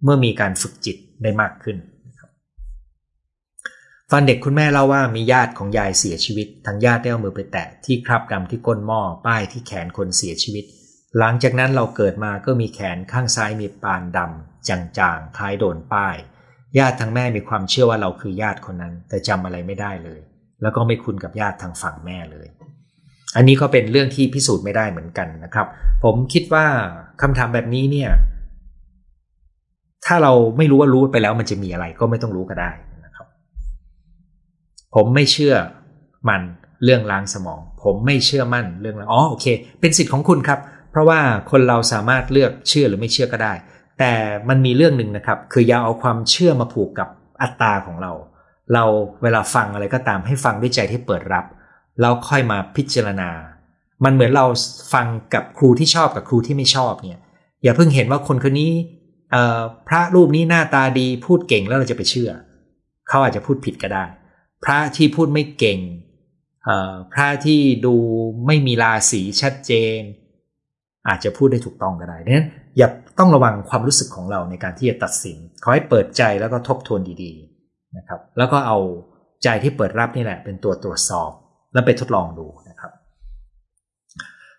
[0.04, 1.76] เมื่อมีการฝึกจิตได้มากขึ้น
[4.12, 10.64] ตอนเด็กคุณแม่เล่าว่ามีญาติของยายเสียชีวิต ทางญาติได้เอามือไปแตะที่คราบดำที่ก้นหม้อป้ายที่แขนคนเสียชีวิต
[11.18, 16.16] หลังจากนั้นเราเกิดมาก็มีแขนข้างซ้ายมีปานดำจางๆคล้ายโดนป้าย
[16.78, 20.20] ญาติทางแม่มีความเชื่อว่าเราคือญาติคนนั้น แต่จำอะไรไม่ได้เลย
[20.62, 22.46] แล้วก็ไม่คุ้นกับญาติทางฝั่งแม่เลย
[23.36, 25.66] อันนี้ก็เป็นเรื่องที่พิสูจน์ไม่ได้เหมือนกันนะครับ
[26.04, 26.66] ผมคิดว่า
[27.22, 28.10] คำถามแบบนี้เนี่ย
[30.06, 32.70] ถ้าเราไม่รู้ว่ารู้ไปแล้วมันจะมีอะไรก็ไม่ต้องรู้ก็ได้
[33.04, 33.26] นะครับ
[34.94, 35.54] ผมไม่เชื่อ
[36.28, 36.42] มัน
[36.84, 39.46] เรื่องล้างสมอง ผมไม่เชื่อมั่นเรื่องอ๋อโอเค
[39.80, 40.60] เป็นสิทธิ์ของคุณครับ
[40.90, 43.52] เพราะว่าคนเราสามารถเลือกเชื่อหรือไม่เชื่อก็ได้
[43.98, 44.12] แต่
[44.48, 47.08] มันมีเรื่องหนึ่งนะครับ คืออย่าเอาความเชื่อมาผูกกับ
[47.42, 48.12] อัตตาของเรา
[48.74, 48.84] เรา
[49.22, 51.44] เวลาฟังอะไรก็ตามให้ฟังด้วยใจที่เปิดรับ
[52.00, 53.30] แล้วค่อยมาพิจารณา
[54.04, 54.46] มันเหมือนเรา
[54.92, 57.22] ฟังกับครูที่ชอบกับครูที่ไม่ชอบเนี่ย
[57.62, 58.72] อย่าเพิ่งเห็นว่าคนคนนี้
[59.88, 62.30] พระรูปนี้หน้าตาดีพูดเก่งแล้วเราจะไปเชื่อ
[63.08, 64.04] เขาอาจจะพูดผิดก็ได้
[64.64, 65.80] พระที่พูดไม่เก่ง
[67.12, 67.94] พระที่ดู
[68.46, 70.00] ไม่มีราศีชัดเจน
[71.08, 78.78] อาจจะพูดได้ถูกต้องก็ได้ดังนั้นอย่าต้องระวังความรู้สึกของเราในการที่จะตัดสิน ขอให้เปิดใจแล้วก็ทบทวนดีๆนะครับ แล้วก็เอา
[79.44, 81.30] ใจที่เปิดรับนี่แหละเป็นตัวตรวจสอบ
[81.76, 82.92] แล้วไปทดลองดูนะครับ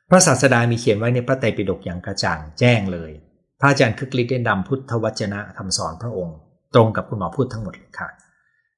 [0.10, 3.12] พระศาสดามีเขียนไว้ในพระไตรปิฎกอย่างกระจ่างแจ้งเลย
[3.60, 6.38] พระอาจารย์คึกฤทธิ์ได้นำพุทธวจนะคำสอนพระองค์
[6.74, 8.10] ตรงกับคุณหมอพูดทั้งหมดเลยค่ะ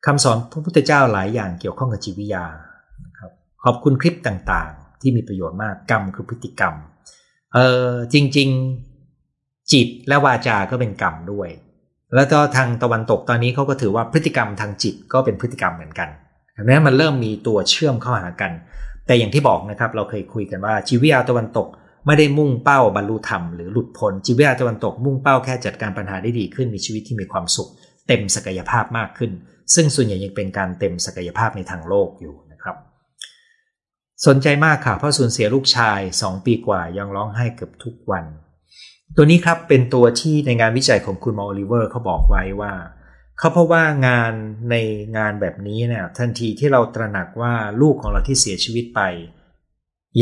[0.05, 2.45] คำสอนพระพุทธเจ้าหลายอย่างเกี่ยวข้องกับจิตวิทยา
[3.05, 3.31] นะครับ
[3.63, 6.73] ขอบคุณคลิปต่างๆ ที่มีประโยชน์มากกรรมคือพฤติกรรม
[7.53, 8.49] เออจริง
[9.09, 11.49] ๆ จิตและวาจาก็เป็นกรรมด้วย
[12.15, 16.09] แล้วก็ทางตะวันตกตอนนี้เขาก็ถือว่าพฤติกรรมทางจิตก็เป็นพฤติกรรมเหมือนกัน
[16.65, 18.51] ดังนั้นมันเริ่มมีตัวเชื่อมเข้าหากัน
[19.05, 21.67] แต่อย่างที่บอกนะครับ เราเคยคุยกันว่าจิวิทยาตะวันตก
[22.05, 27.69] ไม่ได้มุ่งเป้าบรรลุธรรมหรือหลุดพ้นจิวิทยาตะวันตกมุ่งเป้าแค่จัดการปัญหาได้ดีขึ้นมีชีวิตที่มีความสุข
[28.07, 29.31] เต็มศักยภาพมากขึ้น
[29.75, 32.75] ซึ่งส่วนใหญ่ยังเป็นการเต็มศักยภาพในทางโลกอยู่นะครับ
[34.27, 38.25] สนใจมากค่ะเพราะสูญเสียลูกชาย 2 ปีกว่ายังร้องไห้เกือบทุกวัน
[39.15, 42.71] ตัวนี้ครับเป็นตัวที่ในงานวิจัยของคุณมอลิเวอร์เขาบอกไว้ว่า
[43.39, 44.33] เขาเพราะว่างาน
[44.71, 44.75] ใน
[45.17, 49.01] งานแบบนี้เนี่ยทันทีที่เราตระหนักว่าลูกของเราที่เสียชีวิตไป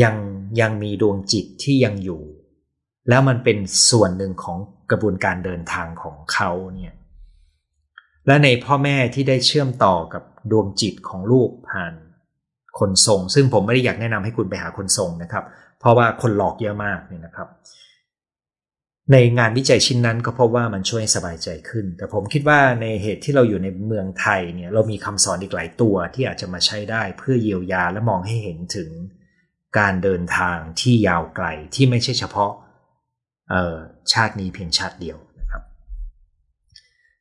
[0.02, 0.16] ยัง
[0.60, 2.22] ยังมีดวงจิตที่ยังอยู่
[3.08, 3.58] แล้วมันเป็น
[3.90, 4.58] ส่วนหนึ่งของ
[4.90, 6.94] กระบวนการเดินทางของเขาเนี่ย
[8.26, 11.94] และในพ่อแม่ที่ได้เชื่อมต่อกับดวงจิตของลูกผ่าน
[12.78, 15.44] คนทรง ซึ่งผมไม่ได้อยากแนะนำให้คุณไปหาคนทรงนะครับ
[15.80, 17.48] เพราะว่าคนหลอกเยอะมากเนี่ยนะครับ
[19.12, 28.90] ในงานวิจัยชิ้นนั้นก็พบว่ามันช่วยสบายใจขึ้น แต่ผมคิดว่าในเหตุที่เราอยู่ในเมืองไทยเนี่ยเรามีคำสอนอีกหลายตัวที่อาจจะมาใช้ได้เพื่อเยียวยาและมองให้เห็นถึง
[29.78, 32.52] การเดินทางที่ยาวไกลที่ไม่ใช่เฉพาะ
[34.12, 35.62] ชาตินี้เพียงชาติเดียวนะครับ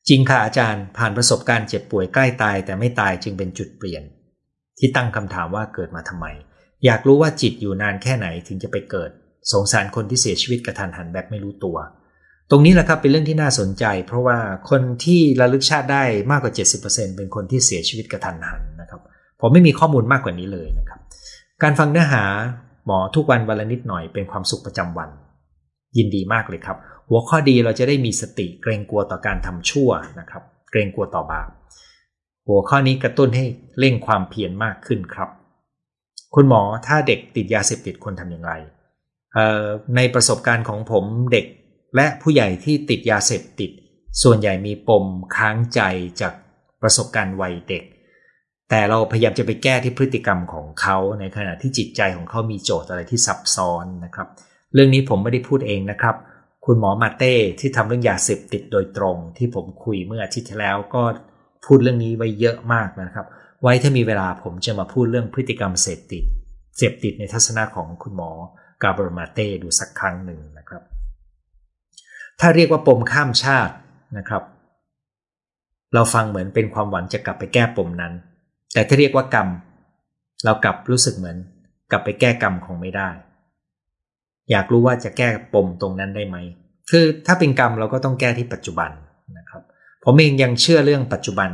[0.07, 4.03] จริงค่ะอาจารย์ผ่านประสบการณ์เจ็บป่วยใกล้ตายแต่ไม่ตายจึงเป็นจุดเปลี่ยน
[4.79, 6.25] ที่ตั้งคำถามว่าเกิดมาทำไม
[6.85, 9.11] อยากรู้ว่าจิตอยู่นานแค่ไหนถึงจะไปเกิด
[9.51, 11.77] สงสารคนที่เสียชีวิตกระทันหันแบบไม่รู้ตัว
[12.51, 14.37] ตรงนี้แหละครับเป็นเรื่องที่น่าสนใจ เพราะว่า
[14.69, 16.53] คนที่ระลึกชาติได้มากกว่า
[16.85, 19.01] 70%เป็นคนที่เสียชีวิตกระทันหันนะครับ
[19.41, 20.99] ผมไม่มีข้อมูลมากกว่านี้เลยนะครับ
[21.63, 22.23] การฟังเนื้อหา
[22.85, 25.09] หมอทุกวันวันละนิดหน่อยเป็นความสุขประจำวัน
[25.97, 26.77] ยินดีมากเลยครับ
[27.09, 31.49] หัวข้อดีเราจะได้มีสติเกรงกลัวต่อการทำชั่วนะครับ เกรงกลัวต่อบาป
[32.47, 33.45] หัวข้อนี้กระตุ้นให้
[33.79, 35.29] เร่งความเพียรมากขึ้นครับ
[36.35, 38.53] คุณหมอถ้าเด็กติดยาเสพติดควรทำอย่างไร
[39.95, 41.45] ในประสบการณ์ของผมเด็ก
[41.95, 43.71] และผู้ใหญ่ที่ติดยาเสพติด
[44.23, 45.81] ส่วนใหญ่มีปมค้างใจ
[46.21, 46.33] จาก
[46.81, 47.83] ประสบการณ์วัยเด็ก
[48.69, 54.27] แต่เราพยายามจะไปแก้ที่พฤติกรรมของเขาในขณะที่จิตใจของเขามีโจทย์อะไรที่ซับซ้อนนะครับ
[54.73, 56.15] เรื่องนี้ผมไม่ได้พูดเองนะครับ
[56.65, 61.03] คุณหมอมาเต้ที่ทำเรื่องยาเสพติดโดยตรง ที่ผมคุยเมื่ออาทิตย์ที่แล้วก็
[61.65, 63.25] พูดเรื่องนี้ไว้เยอะมากนะครับ
[63.61, 66.23] ไว้ถ้ามีเวลาผมจะมาพูดเรื่องพฤติกรรมเสพติด
[66.77, 68.31] เสพติดในทัศนะของคุณหมอ
[68.83, 70.83] กาบรมาเต้ดูสักครั้งหนึ่งนะครับ
[72.39, 73.75] ถ้าเรียกว่าปมข้ามชาติ
[74.17, 74.43] นะครับ
[75.93, 78.13] เราฟังเหมือนเป็นความหวังจะกลับไปแก้ปมนั้น
[78.73, 79.47] แต่ถ้าเรียกว่ากรรม
[80.45, 81.37] เรากลับรู้สึกเหมือน
[81.91, 83.09] กลับไปแก้กรรมคงไม่ได้
[84.51, 86.37] อยากรู้ว่าจะแก้ปมตรงนั้นได้ไหม
[86.91, 88.91] คือถ้าเป็นกรรมเราก็ต้องแก้ที่ปัจจุบัน
[89.37, 89.61] นะครับ
[90.03, 91.49] ผมเองยังเชื่อเรื่องปัจจุบัน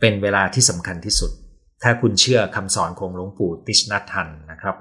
[0.00, 1.30] เป็นเวลาที่สำคัญที่สุด
[1.82, 4.76] ถ้าคุณเชื่อคำสอนของหลวงปู่ติชนัทันนะครับ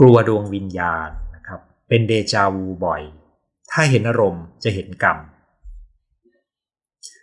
[0.00, 3.02] กลัวดวงวิญญาณนะครับ เป็นเดจาวูบ่อย
[3.72, 5.18] ถ้าเห็นอารมณ์จะเห็นกรรม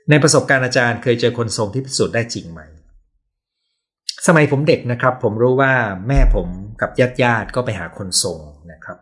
[0.10, 2.62] ในประสบการณ์อาจารย์เคยเจอคนทรงที่พิสูจน์ได้จริงไหม
[4.28, 5.74] สมัยผมเด็กนะครับ ผมรู้ว่า
[6.08, 6.48] แม่ผม
[6.82, 8.40] กับญาติญาติก็ไปหาคนทรง
[8.72, 8.98] นะครับ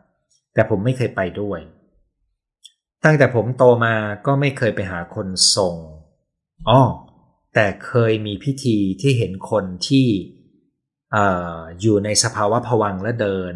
[0.54, 1.60] แต่ผมไม่เคยไปด้วย
[3.04, 5.76] ตั้งแต่ผมโตมาก็ไม่เคยไปหาคนทรง
[6.70, 6.82] อ๋อ
[7.54, 10.08] แต่เคยมีพิธีที่เห็นคนที่
[11.14, 11.18] อ
[11.82, 13.54] อยู่ในสภาวะผวังและเดิน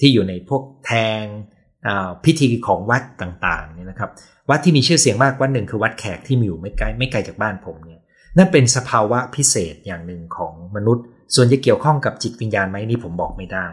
[0.00, 0.92] ที่อยู่ในพวกแท
[1.22, 1.24] ง
[2.24, 4.10] พิธีของวัดต่างๆเนี่ยนะครับ
[4.50, 8.00] วัดที่มีชื่อเสียงมากวัดหนึ่งคือวัดแขกที่มีอยู่ไม่ไกลไม่ไกลจากบ้านผมเนี่ย
[8.38, 13.68] นั่นเป็นสภาวะพิเศษอย่างหนึ่งของมนุษย์ ส่วนจะเกี่ยวข้องกับจิตวิญญาณไหมนี่ผมบอกไม่ได้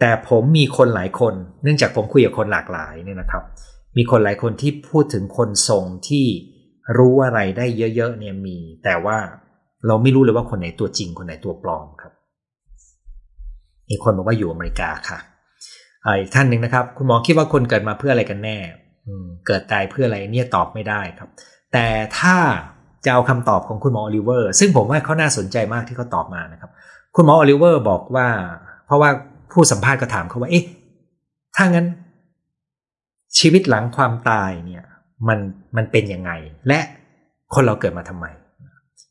[0.00, 3.44] แต่ผมมีคนหลายคน เนื่องจากผมคุยกับคนหลากหลายเนี่ยนะครับ
[3.96, 6.26] มีคนหลายคนที่พูดถึงคนทรงที่
[6.98, 9.18] รู้อะไรได้เยอะๆเนี่ยมี แต่ว่า
[9.86, 12.12] เราไม่รู้เลยว่าคนไหนตัวจริง คนไหนตัวปลอมครับ
[13.88, 15.18] มีคนบอกว่าอยู่อเมริกาค่ะ
[16.20, 18.56] อีกท่านหนึ่งนะครับ คุณหมอคิดว่าคนเกิดมาเพื่ออะไรกันแน่
[19.46, 21.28] เกิดตายเพื่ออะไรเนี่ยตอบไม่ได้ครับ
[21.72, 21.86] แต่
[22.18, 22.36] ถ้า
[23.04, 26.70] จะเอาคำตอบของคุณหมอโอลิเวอร์ ซึ่งผมว่าเขาน่าสนใจมากที่เขาตอบมานะครับ
[27.16, 28.28] คุณหมอโอลิเวอร์บอกว่า
[28.86, 29.10] เพราะว่า
[29.52, 30.64] ผู้สัมภาษณ์ก็ถามเขาว่า เอ๊ะ
[31.56, 31.86] ถ้างั้น
[33.38, 34.84] ชีวิตหลังความตายเนี่ย
[35.28, 35.38] มัน
[35.76, 36.30] มันเป็นยังไง
[36.68, 36.78] และ
[37.54, 38.26] คนเราเกิดมาทำไม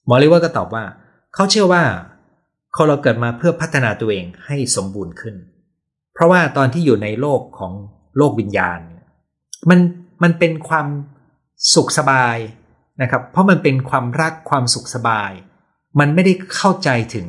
[0.09, 0.83] หมอโอลิเวอร์ก็ตอบว่า
[1.33, 1.83] เขาเชื่อว่า
[2.75, 5.35] คนเราเกิดมาเพื่อพัฒนาตัวเองให้สมบูรณ์ขึ้น
[6.13, 7.73] เพราะว่าตอนที่อยู่ในโลกของ
[8.17, 8.79] โลกวิญญาณ
[9.69, 9.79] มัน
[10.23, 10.87] มันเป็นความ
[11.75, 12.37] สุขสบาย
[13.01, 15.31] นะครับ เพราะมันเป็นความรักความสุขสบาย
[15.99, 17.27] มันไม่ได้เข้าใจถึง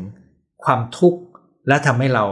[0.64, 1.20] ความทุกข์
[1.68, 2.24] และทำให้เรา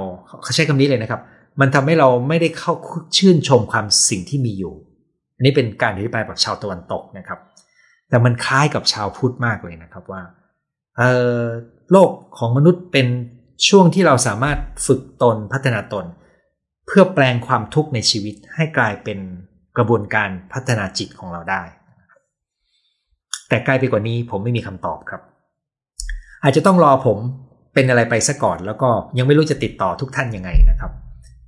[0.43, 1.21] เขาใช้คำนี้เลยนะครับ
[1.61, 2.73] มันทำให้เราไม่ได้เข้า
[3.17, 4.75] ชื่นชมความสิ่งที่มีอยู่
[5.37, 7.39] อันนี้เป็นการอธิบายแบบชาวตะวันตกนะครับ
[8.09, 10.23] แต่มันคล้ายกับชาวพุทธมากเลยนะครับว่า
[10.99, 11.03] เอ
[11.39, 11.41] อ
[11.93, 13.07] โลกของมนุษย์เป็น
[13.69, 16.07] ช่วงที่เราสามารถฝึกตนพัฒนาตน
[16.87, 19.19] เพื่อแปลงความทุกข์ในชีวิตให้กลายเป็น
[19.77, 21.63] กระบวนการพัฒนาจิตของเราได้
[23.49, 25.23] แต่ใกล้ไปกว่านี้ผมไม่มีคำตอบครับ
[26.43, 27.19] อาจจะต้องรอผม
[27.75, 28.89] เป็นอะไรไปซะก่อนแล้วก็
[29.19, 30.93] ยังไม่รู้จะติดต่อทุกท่านยังไงนะครับ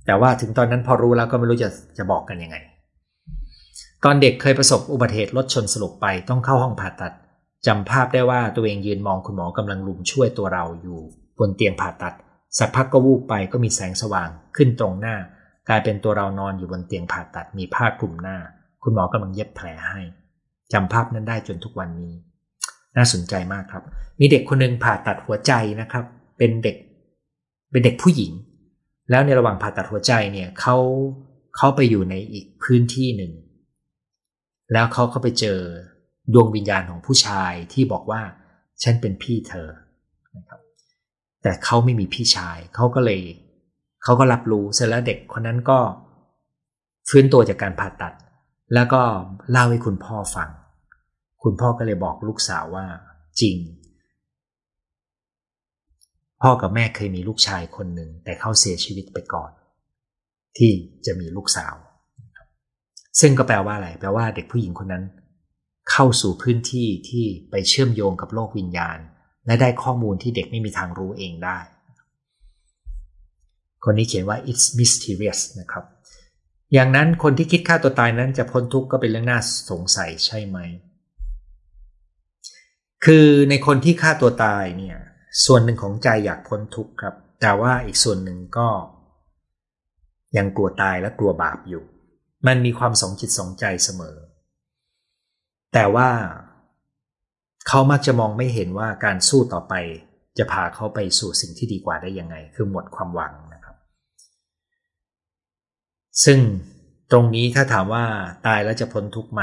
[0.05, 2.57] แต่ว่าถึงตอนนั้นพอรู้แล้วก็ไม่รู้จะจะบอกกันยังไง
[4.03, 7.13] ตอนเด็กเคยประสบอุบัติเหตุรถชนสลบไปต้องเข้าห้องผ่าตัด
[7.67, 10.99] จำภาพได้ว่าตัวเองยืนมองคุณหมอกำลังลุมช่วยตัวเราอยู่
[11.39, 12.13] บนเตียงผ่าตัด
[12.57, 15.15] สักพักก็วูบไปก็มีแสงสว่างขึ้นตรงหน้า
[15.69, 18.37] กลายเป็นตัวเรานอนอยู่บนเตียงผ่าตัดมีผ้าคลุมหน้า
[18.83, 20.01] คุณหมอกำลังเย็บแผลให้
[20.73, 22.13] จำภาพนั้นได้จนทุกวันนี้
[22.95, 23.83] น่าสนใจมากครับ
[24.19, 26.05] มีเด็กคนหนึ่งผ่าตัดหัวใจนะครับ
[26.37, 26.75] เป็นเด็ก
[27.71, 28.31] เป็นเด็กผู้หญิง
[29.09, 30.77] แล้วในระหว่างผ่าตัดหัวใจเนี่ยเขา
[31.57, 33.31] เขาไปอยู่ในอีกพื้นที่หนึ่ง
[34.73, 35.59] แล้วเขาเขาไปเจอ
[36.33, 38.21] ดวงวิญญาณของผู้ชายที่บอกว่า
[38.83, 39.69] ฉันเป็นพี่เธอ
[40.37, 40.59] นะครับ
[41.43, 43.21] แต่เขาไม่มีพี่ชายเขาก็เลย
[44.03, 45.79] เขาก็รับรู้เสร็จแล้วเด็กคนนั้นก็
[47.09, 48.13] ฟื้นตัวจากการผ่าตัด
[48.73, 49.01] แล้วก็
[49.51, 50.49] เล่าให้คุณพ่อฟัง
[51.43, 52.85] คุณพ่อก็เลยบอกลูกสาวว่า
[53.41, 53.57] จริง
[56.41, 59.51] พ่อกับแม่เคยมีลูกชายคนหนึ่งแต่เขาเสียชีวิตไปก่อน
[60.57, 60.71] ที่
[61.05, 61.75] จะมีลูกสาว
[63.19, 65.03] ซึ่งก็แปลว่าอะไร แปลว่าเด็กผู้หญิงคนนั้น
[65.91, 68.97] เข้าสู่พื้นที่ที่ไปเชื่อมโยงกับโลกวิญญาณ
[69.45, 71.59] และได้ข้อมูลที่เด็กไม่มีทางรู้เองได้
[73.83, 75.85] คนนี้เขียนว่า it's mysterious นะครับ
[76.73, 80.57] อย่างนั้นคนที่คิดฆ่าตัวตายนั้นจะพ้นทุกข์ก็เป็นเรื่องน่าสงสัยใช่ไหม
[83.05, 84.97] คือในคนที่ฆ่าตัวตายเนี่ย
[85.45, 88.69] ส่วนหนึ่งของใจอยากพ้นทุกข์ครับ แต่ว่าอีกส่วนหนึ่งก็
[90.37, 91.83] ยังกลัวตายและกลัวบาปอยู่
[92.45, 94.17] มันมีความสองจิตสองใจเสมอ
[95.73, 96.09] แต่ว่า
[97.67, 99.73] เขามักจะมองไม่เห็นว่าการสู้ต่อไป
[100.37, 103.75] จะพาเขาไปสู่สิ่งที่ดีกว่าได้ยังไง คือหมดความหวังนะครับ
[106.25, 106.39] ซึ่ง
[107.11, 108.03] ตรงนี้ถ้าถามว่า
[108.47, 109.41] ตายแล้วจะพ้นทุกข์ไหม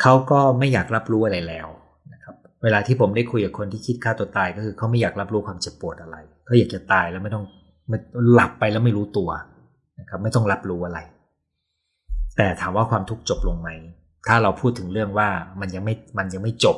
[0.00, 1.68] เขาก็ไม่อยากรับรู้อะไรแล้ว
[2.12, 6.16] นะครับ เวลาที่ผมได้คุยกับคนที่คิดฆ่าตัวตายก็คือเขาไม่อยากรับรู้ความเจ็บปวดอะไร
[6.46, 7.44] เขาอยากจะตายแล้วไม่ต้อง
[8.32, 9.30] หลับไปแล้วไม่รู้ตัว
[10.00, 10.98] นะครับไม่ต้องรับรู้อะไร
[12.36, 13.68] แต่ถามว่าความทุกข์จบลงไหม
[14.28, 15.28] ถ้าเราพูดถึงเรื่องว่า
[15.60, 16.76] มันยังไม่มันยังไม่จบ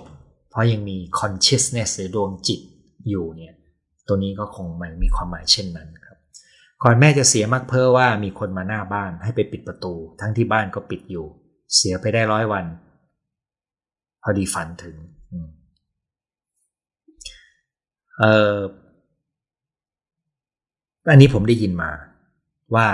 [0.51, 2.61] เพราะยังมี consciousness หรือดวงจิต
[3.09, 3.55] อยู่เนี่ย
[4.07, 5.89] ตัวนี้ก็คงมันมีความหมายเช่นนั้น
[6.83, 11.27] ก่อนแม่จะเสียมักเพ้อว่ามีคนมาหน้าบ้านให้ไปปิดประตู ทั้งที่บ้านก็ปิดอยู่
[11.77, 12.65] เสียไปได้ร้อยวัน
[14.23, 14.97] พอดีฝันถึง
[18.19, 18.57] เออ
[21.11, 21.91] อันนี้ผมได้ยินมา
[22.75, 22.87] ว่า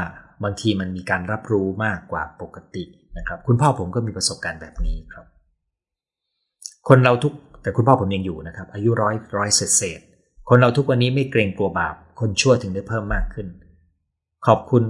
[0.45, 2.85] บางทีมันมีการรับรู้มากกว่าปกติ
[3.19, 5.27] นะครับ คุณพ่อผมก็มีประสบการณ์แบบนี้ครับ
[6.89, 7.33] คนเราทุก
[7.63, 10.01] แต่คุณพ่อผมยังอยู่นะครับ อายุร้อยร้อยเศษเศษ
[10.49, 13.47] คนเราทุกวันนี้ไม่เกรงกลัวบาป คนชั่วถึงได้เพิ่มมากขึ้น
[14.47, 14.83] ขอบคุณ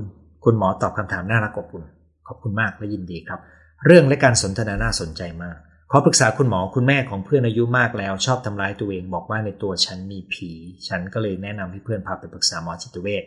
[0.45, 1.85] คุณหมอตอบคำถามน่ารักอบอุ่น
[2.27, 3.41] ขอบคุณมากและยินดีครับ
[3.87, 5.57] เรื่องและการสนทนาน่าสนใจมาก
[5.91, 10.51] ขอปรึกษาคุณหมอคุณแม่ของเพื่อนอายุมากแล้ว ชอบทำร้ายตัวเองบอกว่าในตัวฉันมีผี
[10.89, 13.25] ฉันก็เลยแนะนำให้เพื่อนพาไปปรึกษาหมอจิตเวช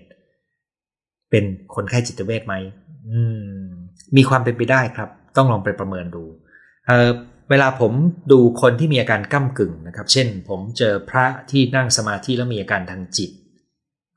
[1.30, 1.44] เป็น
[1.76, 2.56] คนไข้จิตเวชไหม
[3.34, 3.74] ม
[4.16, 6.24] มีความเป็นไปได้ครับ ต้องลองไปประเมินดู
[6.88, 7.10] เออ
[7.50, 7.92] เวลาผม
[8.32, 13.32] ดูคนที่มีอาการก้ากึ่งนะครับ เช่น ผมเจอพระที่นั่งสมาธิแล้วมีอาการทางจิต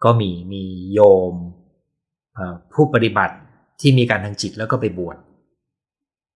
[0.04, 0.62] ก็มีมี
[0.94, 1.00] โย
[1.32, 1.34] ม
[2.74, 3.36] ผู้ปฏิบัติ
[3.80, 5.16] ที่มีการทางจิตแล้วก็ไปบวช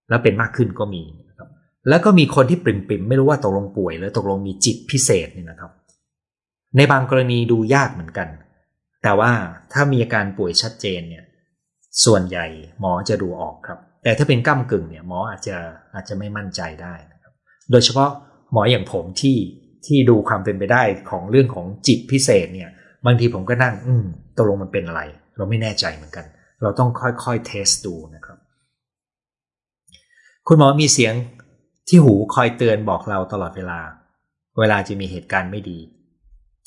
[0.09, 1.49] แล้วเป็นมากขึ้นก็มีนะครับ
[1.89, 5.71] แล้วก็มีคนที่ปริมปริมไม่รู้ว่าตกลงป่วย หรือตกลงมีจิตพิเศษนี่นะครับ
[6.77, 8.29] ในบางกรณีดูยากเหมือนกัน
[9.03, 9.33] แต่ว่า
[9.73, 11.25] ถ้ามีอาการป่วยชัดเจนเนี่ย
[12.05, 12.47] ส่วนใหญ่
[12.81, 15.57] หมอจะดูออกครับ แต่ถ้าเป็นก้ากึ่งเนี่ยหมออาจจะ
[15.95, 17.33] อาจจะไม่มั่นใจได้นะครับ
[17.71, 18.11] โดยเฉพาะ
[18.53, 19.39] หมออย่างผมที่
[19.87, 22.71] ที่ดูความเป็นไปได้ของเรื่องของจิตพิเศษเนี่ย
[23.07, 24.05] บางทีผมก็นั่ง อืม
[24.37, 25.03] ตกลงมันเป็นอะไร
[25.37, 26.27] เราไม่แน่ใจเหมือนกัน
[26.63, 28.39] เราต้องค่อยๆเทสดูนะครับ
[30.49, 31.15] คุณหมอมีเสียง
[31.89, 33.81] ที่หูคอยเตือนบอกเราตลอดเวลา
[34.59, 35.79] เวลาจะมีเหตุการณ์ไม่ดี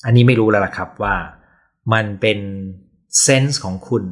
[0.06, 1.16] อันนี้ไม่รู้แล้วล่ะครับว่า
[1.94, 2.40] มันเป็น
[3.22, 4.04] เซนส์ของคุณ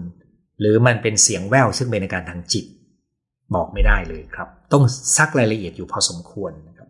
[0.60, 2.66] หรือมันเป็นเสียงแววซึ่งเป็นในการทางจิต
[3.56, 4.84] บอกไม่ได้เลยครับ ต้อง
[5.18, 6.88] ซักรายละเอียดอยู่พอสมควรนะครับ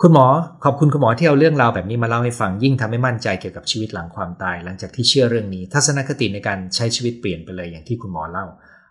[0.00, 0.26] คุณหมอ
[0.64, 8.46] ขอบคุณคุณหมอที่เอาเรื่องราวแบบนี้มาเล่าให้ฟังยิ่งทำให้มั่นใจเกี่ยวกับชีวิตหลังความตาย หลังจากที่เชื่อเรื่องนี้ ทัศนคติในการใช้ชีวิตเปลี่ยนไปเลยอย่างที่คุณหมอเล่า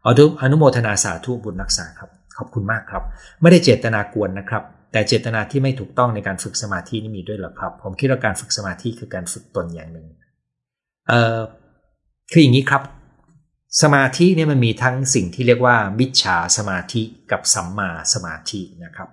[0.06, 0.08] อ
[0.42, 3.04] อนุโมทนาสาธุบุญรักษาครับขอบคุณมากครับ
[3.42, 10.08] ไม่ได้เจตนากวนนะครับ แต่เจตนาที่ไม่ถูกต้องในการฝึกสมาธินี่มีด้วยหรอครับ ผมคิดว่าการฝึกสมาธิคือการฝึกตนอย่างหนึ่ง
[11.08, 11.40] เอ่อ
[12.32, 12.84] คืออย่างนี้ครับ
[13.82, 19.10] สมาธิเนี่ยมันมีทั้งสิ่งที่เรียกว่ามิจฉาสมาธิกับสัมมาสมาธินะครับ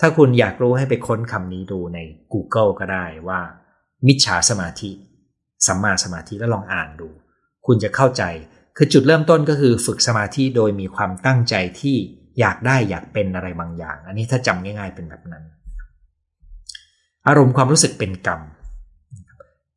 [0.00, 1.98] ถ้าคุณอยากรู้ให้ไปค้นคำนี้ดูใน
[2.32, 3.40] Google ก็ได้ว่า
[4.06, 4.90] มิจฉาสมาธิ
[5.66, 7.08] สัมมาสมาธิแล้วลองอ่านดู
[7.66, 8.22] คุณจะเข้าใจ
[8.76, 11.96] คือจุดเริ่มต้นก็คือฝึกสมาธิโดยมีความตั้งใจที่
[12.40, 15.44] อยากได้อยากเป็นอะไรบางอย่าง อันนี้ถ้าจำง่าย ๆเป็นแบบนั้น
[17.28, 18.40] อารมณ์ความรู้สึกเป็นกรรม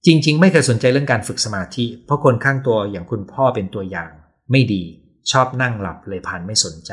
[0.06, 4.12] จริง ๆ ไม่เคยสนใจเรื่องการฝึกสมาธิ เพราะคนข้างตัวอย่างคุณพ่อเป็นตัวอย่าง
[4.52, 4.84] ไม่ดี
[5.32, 6.92] ชอบนั่งหลับเลยผ่านไม่สนใจ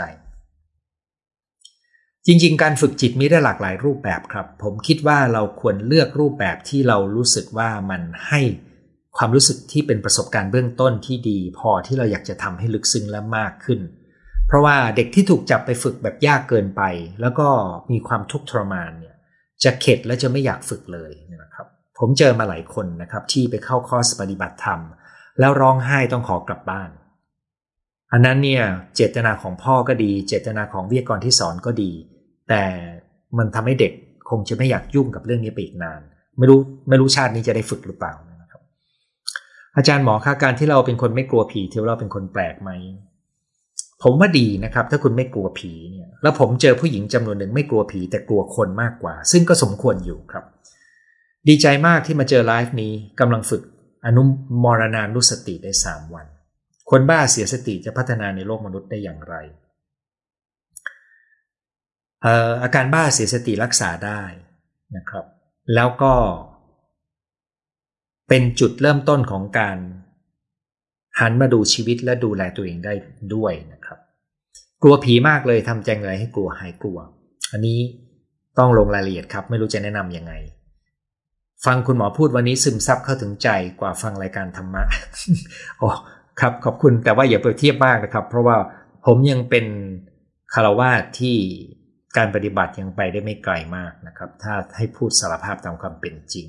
[2.26, 8.40] จริง ๆ การฝึกจิตมีได้หลากหลายรูปแบบครับ ผมคิดว่าเราควรเลือกรูปแบบที่เรารู้สึกว่ามันให้
[9.16, 13.80] ความรู้สึกที่เป็นประสบการณ์เบื้องต้นที่ดี พอที่เราอยากจะทำให้ลึกซึ้งและมากขึ้น
[14.46, 16.82] เพราะว่าเด็กที่ถูกจับไปฝึกแบบยากเกินไป
[17.20, 17.48] แล้วก็
[17.90, 19.16] มีความทุกข์ทรมานเนี่ย
[19.64, 21.10] จะเข็ดและจะไม่อยากฝึกเลย
[21.42, 21.66] นะครับ
[22.00, 24.80] ผมเจอมาหลายคนนะครับที่ไปเข้าคอร์สปฏิบัติธรรม
[25.40, 26.90] แล้วร้องไห้ต้องขอกลับบ้าน
[28.12, 28.62] อันนั้นเนี่ย
[28.96, 31.92] เจตนาของพ่อก็ดี เจตนาของวิทยากรที่สอนก็ดี
[32.48, 32.62] แต่
[33.38, 33.92] มันทำให้เด็ก
[34.30, 36.00] คงจะไม่อยากยุ่งกับเรื่องนี้ไปอีกนาน
[36.38, 38.60] ไม่รู้ไม่รู้ชาตินี้จะได้ฝึกหรือเปล่านะครับ
[39.76, 42.70] อาจารย์หมอค่าการที่เราเป็นคนไม่กลัวผีที่เราเป็นคนแปลกไหม
[44.02, 50.44] ผมว่าดีนะครับ ถ้าคุณไม่กลัวผีเนี่ยแล้วผมเจอผู้หญิงจำนวนหนึ่งไม่กลัวผีแต่กลัวคนมากกว่า ซึ่งก็สมควรอยู่ครับ
[51.48, 53.62] ดีใจมากที่มาเจอไลฟ์นี้กำลังฝึก
[54.06, 54.22] อนุ
[54.64, 56.26] มรณานุสติได้ 3 วัน
[56.90, 59.34] คนบ้าเสียสติจะพัฒนาในโลกมนุษย์ได้อย่างไร
[62.62, 64.22] อาการบ้าเสียสติรักษาได้
[64.96, 65.24] นะครับ
[65.74, 66.14] แล้วก็
[68.28, 69.76] เป็นจุดเริ่มต้นของการ
[71.20, 72.94] หันมาดูชีวิตและดูแลตัวเองได้
[73.34, 73.98] ด้วยนะครับ
[74.82, 76.98] กลัวผีมากเลยทำใจไงให้กลัวหายกลัว
[77.52, 77.78] อันนี้
[78.58, 80.32] ต้องลงรายละเอียดครับ ไม่รู้จะแนะนำยังไง
[81.66, 83.48] ฟังคุณหมอพูดวันนี้ซึมซับเข้าถึงใจ
[83.80, 84.82] กว่าฟังรายการธรรมะ
[85.78, 85.88] โอ้
[86.40, 88.56] ครับขอบคุณแต่ว่าอย่าไปเทียบมากนะครับ เพราะว่า
[89.06, 89.66] ผมยังเป็น
[90.54, 91.36] คารวาสที่
[92.16, 96.46] การปฏิบัติยังไปได้ไม่ไกลมากนะครับ ถ้าให้พูดสารภาพตามความเป็นจริง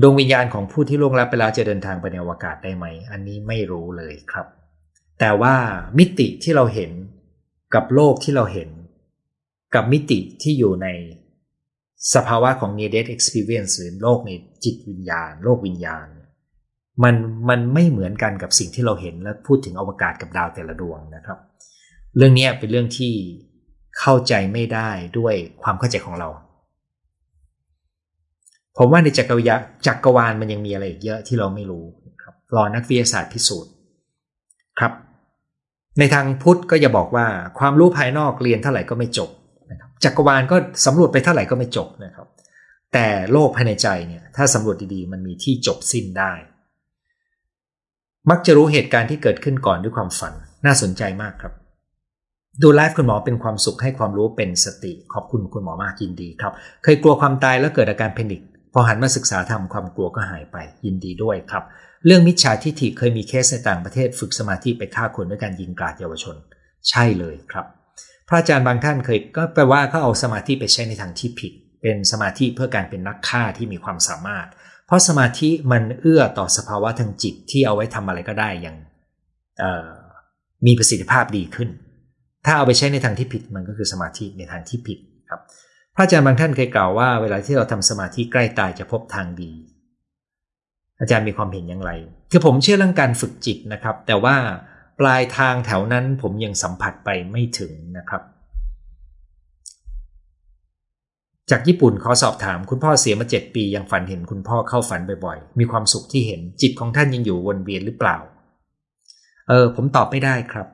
[0.00, 4.46] ดวงวิญญาณของผู้ที่ล่วงลับไปแล้วจะเดินทางไปในอวกาศได้ไหม อันนี้ไม่รู้เลยครับ
[5.20, 5.54] แต่ว่า
[5.98, 6.90] มิติที่เราเห็น
[7.74, 8.68] กับโลกที่เราเห็น
[9.74, 10.88] กับมิติที่อยู่ใน
[12.14, 14.30] สภาวะของ near death experience หรือโลกใน
[14.64, 16.06] จิตวิญญาณ โลกวิญญาณ
[17.04, 17.14] มัน
[17.48, 21.38] มันไม่เหมือนกันกับสิ่งที่เราเห็นและพูดถึงอวกาศกับดาวแต่ละดวงนะครับ
[22.16, 23.12] เรื่องนี้เป็นเรื่องที่
[23.98, 26.28] เข้าใจไม่ได้ด้วยความเข้าใจของเรา
[28.78, 31.84] ผมว่าในจักรวาลจักรวาลมันยังมีอะไรอีกเยอะที่เราไม่รู้
[32.22, 33.72] ครับรอนักวิทยาศาสตร์พิสูจน์
[34.78, 34.92] ครับ
[35.98, 37.26] ในทางพุทธก็อย่าบอกว่า
[37.58, 39.43] ความรู้ภายนอกเรียนเท่าไหร่ก็ไม่จบนะครับ
[40.04, 42.26] จักรวาลก็สำรวจไปเท่าไหร่ก็ไม่จบนะครับ
[42.92, 46.32] แต่โลกภายในใจเนี่ยถ้าสำรวจดีๆ มันมีที่จบสิ้นได้
[48.30, 50.34] มักจะรู้เหตุการณ์ที่เกิดขึ้นก่อนด้วยความฝัน
[50.66, 51.52] น่าสนใจมากครับ
[52.62, 58.42] ดูไลฟ์คุณหมอเป็นความสุขให้ความรู้เป็นสติ ขอบคุณคุณหมอมากยินดีครับ เคยกลัวความตายแล้วเกิดอาการแพนิค
[58.72, 61.64] พอหันมาศึกษาทำความกลัวก็หายไปยินดีด้วยครับ
[62.06, 66.36] เรื่องมิจฉาทิฏฐิเคยมีเคสในต่างประเทศ ฝึกสมาธิไปฆ่าคนด้วยการยิงกราดเยาวชน
[66.88, 67.66] ใช่เลยครับ
[68.28, 71.52] พระอาจารย์บางท่านเคยก็แปลว่าเขาเอาสมาธิไปใช้ในทางที่ผิด
[71.82, 74.46] เป็นสมาธิเพื่อการเป็นนักฆ่าที่มีความสามารถ
[74.86, 78.76] เพราะสมาธิมันเอื้อต่อสภาวะทางจิตที่เอาไว้ทำอะไรก็ได้อย่าง
[80.66, 81.68] มีประสิทธิภาพดีขึ้น
[82.46, 84.98] ถ้าเอาไปใช้ในทางที่ผิดมันก็คือสมาธิในทางที่ผิด
[85.30, 85.40] ครับ
[85.94, 89.52] พระอาจารย์บางท่านเคยกล่าวว่า เวลาที่เราทำสมาธิใกล้ตายจะพบทางดี
[91.00, 91.90] อาจารย์มีความเห็นอย่างไร
[92.30, 94.36] คือผมเชื่อเรื่องการฝึกจิตนะครับ แต่ว่า
[95.00, 98.22] ปลายทางแถวนั้นผมยังสัมผัสไปไม่ถึงนะครับ
[101.50, 108.16] จากญี่ปุ่นขอสอบถามคุณพ่อเสียมาเจ็ดปียังฝันเห็นคุณพ่อเข้าฝันบ่อยๆ มีความสุขที่เห็นจิตของท่านยังอยู่วนเวียนหรือเปล่า
[109.48, 110.66] เออ ผมตอบไม่ได้ครับ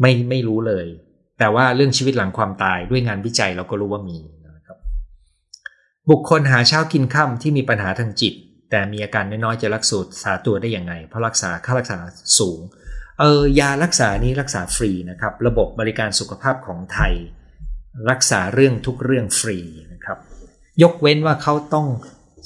[0.00, 0.86] ไม่ไม่รู้เลย
[1.38, 4.18] แต่ว่าเรื่องชีวิตหลังความตายด้วยงานวิจัยเราก็รู้ว่ามี
[4.56, 4.78] นะครับ
[6.10, 8.34] บุคคลหาเช้ากินค่ำที่มีปัญหาทางจิต
[8.70, 9.84] แต่มีอาการน้อยๆจะรัก
[10.22, 11.98] ษาตัวได้อย่างไง เพราะรักษาค่ารักษา
[12.38, 12.60] สูง
[13.22, 17.14] เออยารักษานี้รักษาฟรีนะครับ ระบบบริการสุขภาพของไทย
[18.10, 19.58] รักษาเรื่องทุกเรื่องฟรี
[19.92, 20.18] นะครับ
[20.82, 21.86] ยกเว้นว่าเขาต้อง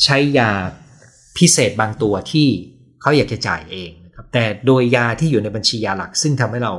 [0.04, 0.50] ใช้ยา
[1.38, 2.48] พิเศษบางตัวที่
[3.02, 6.74] เขาอยากจะจ่ายเองนะครับแต่โดยยาที่อยู่ในบัญชียาหลัก ซึ่งทำให้เรา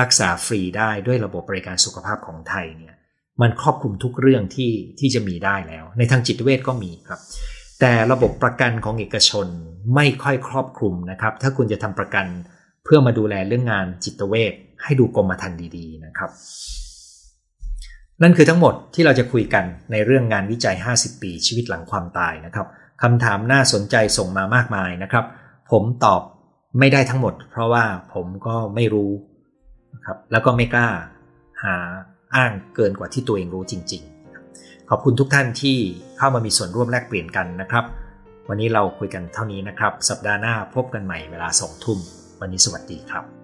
[0.00, 2.94] รักษาฟรีได้ด้วยระบบบริการสุขภาพของไทยเนี่ย
[3.40, 7.20] มันครอบคลุมทุกเรื่องที่ที่จะมีได้แล้ว ในทางจิตเวชก็มีครับ
[7.80, 9.46] แต่ระบบประกันของเอกชน
[9.94, 12.26] ไม่ค่อยครอบคลุมนะครับ ถ้าคุณจะทำประกัน
[12.86, 16.30] เพื่อมาดูแลเรื่องงานจิตเวชให้ดูกรมธรรม์ดีๆนะครับ
[18.22, 22.66] นั่นคือทั้งหมดที่เราจะคุยกันในเรื่องงานวิจัย 50 ปีชีวิตหลังความตายนะครับ
[23.02, 25.24] คำถามน่าสนใจส่งมามากมายนะครับ
[25.70, 26.22] ผมตอบ
[26.78, 27.84] ไม่ได้ทั้งหมด เพราะว่า
[28.14, 29.12] ผมก็ไม่รู้
[29.94, 30.88] นะครับแล้วก็ไม่กล้า
[31.62, 31.76] หา
[32.34, 34.02] อ้างเกินกว่าที่ตัวเองรู้จริง
[34.46, 35.76] ๆ ขอบคุณทุกท่านที่
[36.18, 37.84] เข้ามามีส่วนร่วมแลกเปลี่ยนกันนะครับ
[38.48, 41.98] วันนี้เราคุยกันเท่านี้นะครับ สัปดาห์หน้าพบกันใหม่เวลาสองทุ่ม
[42.40, 43.35] วันนี้สวัสดีครับ